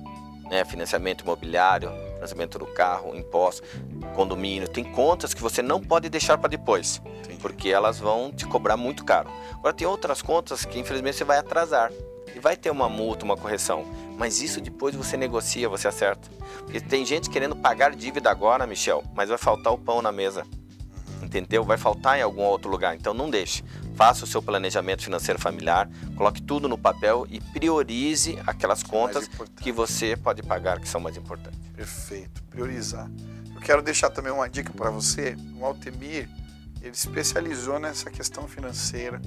Né? 0.51 0.63
Financiamento 0.65 1.23
imobiliário, 1.23 1.89
financiamento 2.13 2.59
do 2.59 2.67
carro, 2.67 3.15
imposto, 3.15 3.63
condomínio. 4.13 4.67
Tem 4.67 4.83
contas 4.83 5.33
que 5.33 5.41
você 5.41 5.63
não 5.63 5.81
pode 5.81 6.07
deixar 6.09 6.37
para 6.37 6.49
depois. 6.49 7.01
Entendi. 7.23 7.39
Porque 7.41 7.69
elas 7.69 7.97
vão 7.97 8.31
te 8.31 8.45
cobrar 8.45 8.77
muito 8.77 9.03
caro. 9.03 9.31
Agora 9.51 9.73
tem 9.73 9.87
outras 9.87 10.21
contas 10.21 10.63
que 10.63 10.77
infelizmente 10.77 11.17
você 11.17 11.23
vai 11.23 11.39
atrasar. 11.39 11.91
E 12.33 12.39
vai 12.39 12.55
ter 12.55 12.69
uma 12.69 12.87
multa, 12.87 13.25
uma 13.25 13.37
correção. 13.37 13.85
Mas 14.17 14.41
isso 14.41 14.61
depois 14.61 14.95
você 14.95 15.17
negocia, 15.17 15.69
você 15.69 15.87
acerta. 15.87 16.29
Porque 16.59 16.79
tem 16.79 17.05
gente 17.05 17.29
querendo 17.29 17.55
pagar 17.55 17.95
dívida 17.95 18.31
agora, 18.31 18.65
Michel, 18.65 19.03
mas 19.13 19.29
vai 19.29 19.37
faltar 19.37 19.73
o 19.73 19.77
pão 19.77 20.01
na 20.01 20.11
mesa 20.11 20.45
entendeu? 21.25 21.63
Vai 21.63 21.77
faltar 21.77 22.17
em 22.17 22.21
algum 22.21 22.43
outro 22.43 22.69
lugar, 22.69 22.95
então 22.95 23.13
não 23.13 23.29
deixe. 23.29 23.63
Faça 23.95 24.23
o 24.23 24.27
seu 24.27 24.41
planejamento 24.41 25.03
financeiro 25.03 25.39
familiar, 25.39 25.89
coloque 26.15 26.41
tudo 26.41 26.67
no 26.69 26.77
papel 26.77 27.25
e 27.29 27.39
priorize 27.39 28.37
aquelas 28.45 28.83
contas 28.83 29.29
que 29.61 29.71
você 29.71 30.15
pode 30.15 30.43
pagar 30.43 30.79
que 30.79 30.87
são 30.87 31.01
mais 31.01 31.17
importantes. 31.17 31.59
Perfeito, 31.75 32.43
priorizar. 32.43 33.09
Eu 33.53 33.61
quero 33.61 33.81
deixar 33.81 34.09
também 34.09 34.31
uma 34.31 34.47
dica 34.47 34.71
para 34.71 34.89
você. 34.89 35.35
O 35.57 35.65
Altemir, 35.65 36.29
ele 36.81 36.91
especializou 36.91 37.79
nessa 37.79 38.09
questão 38.09 38.47
financeira. 38.47 39.21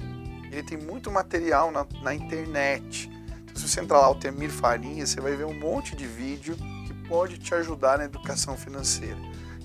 Ele 0.51 0.63
tem 0.63 0.77
muito 0.77 1.11
material 1.11 1.71
na, 1.71 1.85
na 2.01 2.13
internet. 2.13 3.09
Então, 3.43 3.55
se 3.55 3.67
você 3.67 3.79
entrar 3.81 3.99
lá, 3.99 4.05
Altemir 4.05 4.49
Farinha, 4.49 5.05
você 5.05 5.19
vai 5.21 5.35
ver 5.35 5.45
um 5.45 5.53
monte 5.53 5.95
de 5.95 6.05
vídeo 6.05 6.55
que 6.87 6.93
pode 7.07 7.37
te 7.37 7.53
ajudar 7.55 7.97
na 7.97 8.05
educação 8.05 8.57
financeira. 8.57 9.17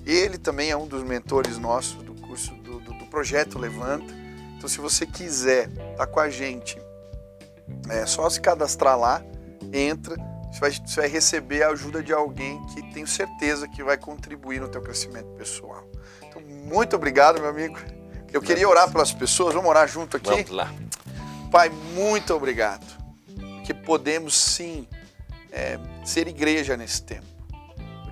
Ele 0.05 0.37
também 0.37 0.69
é 0.69 0.77
um 0.77 0.87
dos 0.87 1.03
mentores 1.03 1.57
nossos 1.57 2.03
do 2.03 2.13
curso 2.21 2.53
do, 2.55 2.79
do, 2.79 2.93
do 2.93 3.05
projeto 3.07 3.57
Levanta. 3.57 4.13
Então, 4.55 4.69
se 4.69 4.79
você 4.79 5.05
quiser 5.05 5.67
estar 5.69 5.97
tá 5.97 6.07
com 6.07 6.19
a 6.19 6.29
gente, 6.29 6.79
é 7.89 8.05
só 8.05 8.29
se 8.29 8.39
cadastrar 8.39 8.97
lá, 8.97 9.23
entra, 9.73 10.15
você 10.51 10.59
vai, 10.59 10.71
você 10.71 11.01
vai 11.01 11.09
receber 11.09 11.63
a 11.63 11.69
ajuda 11.69 12.03
de 12.03 12.13
alguém 12.13 12.63
que 12.67 12.93
tenho 12.93 13.07
certeza 13.07 13.67
que 13.67 13.83
vai 13.83 13.97
contribuir 13.97 14.61
no 14.61 14.69
teu 14.69 14.81
crescimento 14.81 15.27
pessoal. 15.31 15.83
Então, 16.27 16.41
muito 16.41 16.95
obrigado, 16.95 17.41
meu 17.41 17.49
amigo. 17.49 17.77
Eu 18.35 18.41
queria 18.41 18.67
orar 18.67 18.91
pelas 18.91 19.13
pessoas, 19.13 19.53
vamos 19.53 19.69
orar 19.69 19.87
junto 19.87 20.17
aqui? 20.17 20.29
Vamos 20.29 20.49
lá. 20.49 20.73
Pai, 21.51 21.69
muito 21.69 22.33
obrigado, 22.33 22.85
que 23.65 23.73
podemos 23.73 24.35
sim 24.35 24.87
é, 25.51 25.79
ser 26.03 26.27
igreja 26.27 26.75
nesse 26.75 27.01
tempo 27.01 27.35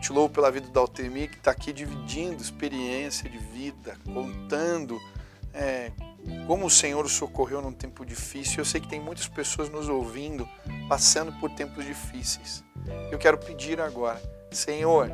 te 0.04 0.12
louvo 0.12 0.34
pela 0.34 0.52
vida 0.52 0.68
do 0.68 0.78
Altemir, 0.78 1.30
que 1.30 1.38
está 1.38 1.52
aqui 1.52 1.72
dividindo 1.72 2.44
experiência 2.44 3.30
de 3.30 3.38
vida, 3.38 3.98
contando 4.14 5.00
é, 5.54 5.94
como 6.46 6.66
o 6.66 6.70
Senhor 6.70 7.06
o 7.06 7.10
socorreu 7.10 7.62
num 7.62 7.72
tempo 7.72 8.06
difícil. 8.06 8.60
Eu 8.60 8.66
sei 8.66 8.82
que 8.82 8.88
tem 8.90 9.00
muitas 9.00 9.30
pessoas 9.30 9.70
nos 9.70 9.88
ouvindo, 9.88 10.48
passando 10.90 11.32
por 11.40 11.50
tempos 11.52 11.86
difíceis. 11.86 12.66
Eu 13.10 13.18
quero 13.18 13.38
pedir 13.38 13.80
agora, 13.80 14.22
Senhor, 14.52 15.10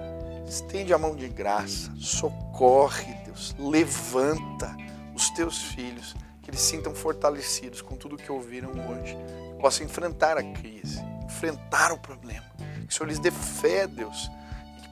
estende 0.48 0.92
a 0.92 0.98
mão 0.98 1.16
de 1.16 1.30
graça, 1.30 1.94
socorre, 2.00 3.14
Deus, 3.26 3.56
levanta 3.60 4.76
os 5.20 5.30
teus 5.30 5.62
filhos, 5.62 6.16
que 6.42 6.50
eles 6.50 6.62
sintam 6.62 6.96
fortalecidos 6.96 7.82
com 7.82 7.96
tudo 7.96 8.16
que 8.16 8.32
ouviram 8.32 8.72
hoje, 8.72 9.16
que 9.16 9.62
possam 9.62 9.86
enfrentar 9.86 10.38
a 10.38 10.44
crise, 10.44 11.04
enfrentar 11.26 11.92
o 11.92 11.98
problema. 11.98 12.46
Que 12.88 12.94
o 12.94 12.98
Senhor 12.98 13.10
lhes 13.10 13.20
dê 13.20 13.30
fé, 13.30 13.86
Deus, 13.86 14.32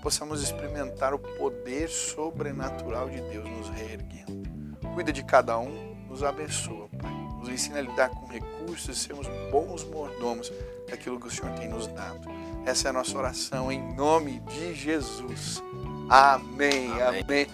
possamos 0.01 0.43
experimentar 0.43 1.13
o 1.13 1.19
poder 1.19 1.89
sobrenatural 1.89 3.09
de 3.09 3.21
Deus 3.21 3.49
nos 3.49 3.69
reerguendo. 3.69 4.47
Cuida 4.93 5.13
de 5.13 5.23
cada 5.23 5.57
um, 5.57 5.95
nos 6.09 6.23
abençoa, 6.23 6.89
Pai. 7.01 7.11
Nos 7.39 7.49
ensina 7.49 7.79
a 7.79 7.81
lidar 7.81 8.09
com 8.09 8.25
recursos 8.27 8.97
e 8.97 8.99
sermos 8.99 9.27
bons 9.51 9.83
mordomos 9.85 10.51
daquilo 10.89 11.19
que 11.19 11.27
o 11.27 11.31
Senhor 11.31 11.53
tem 11.55 11.69
nos 11.69 11.87
dado. 11.87 12.27
Essa 12.65 12.87
é 12.87 12.89
a 12.89 12.93
nossa 12.93 13.17
oração 13.17 13.71
em 13.71 13.95
nome 13.95 14.39
de 14.41 14.73
Jesus. 14.73 15.63
Amém. 16.09 16.91
Amém. 17.01 17.21
amém. 17.23 17.47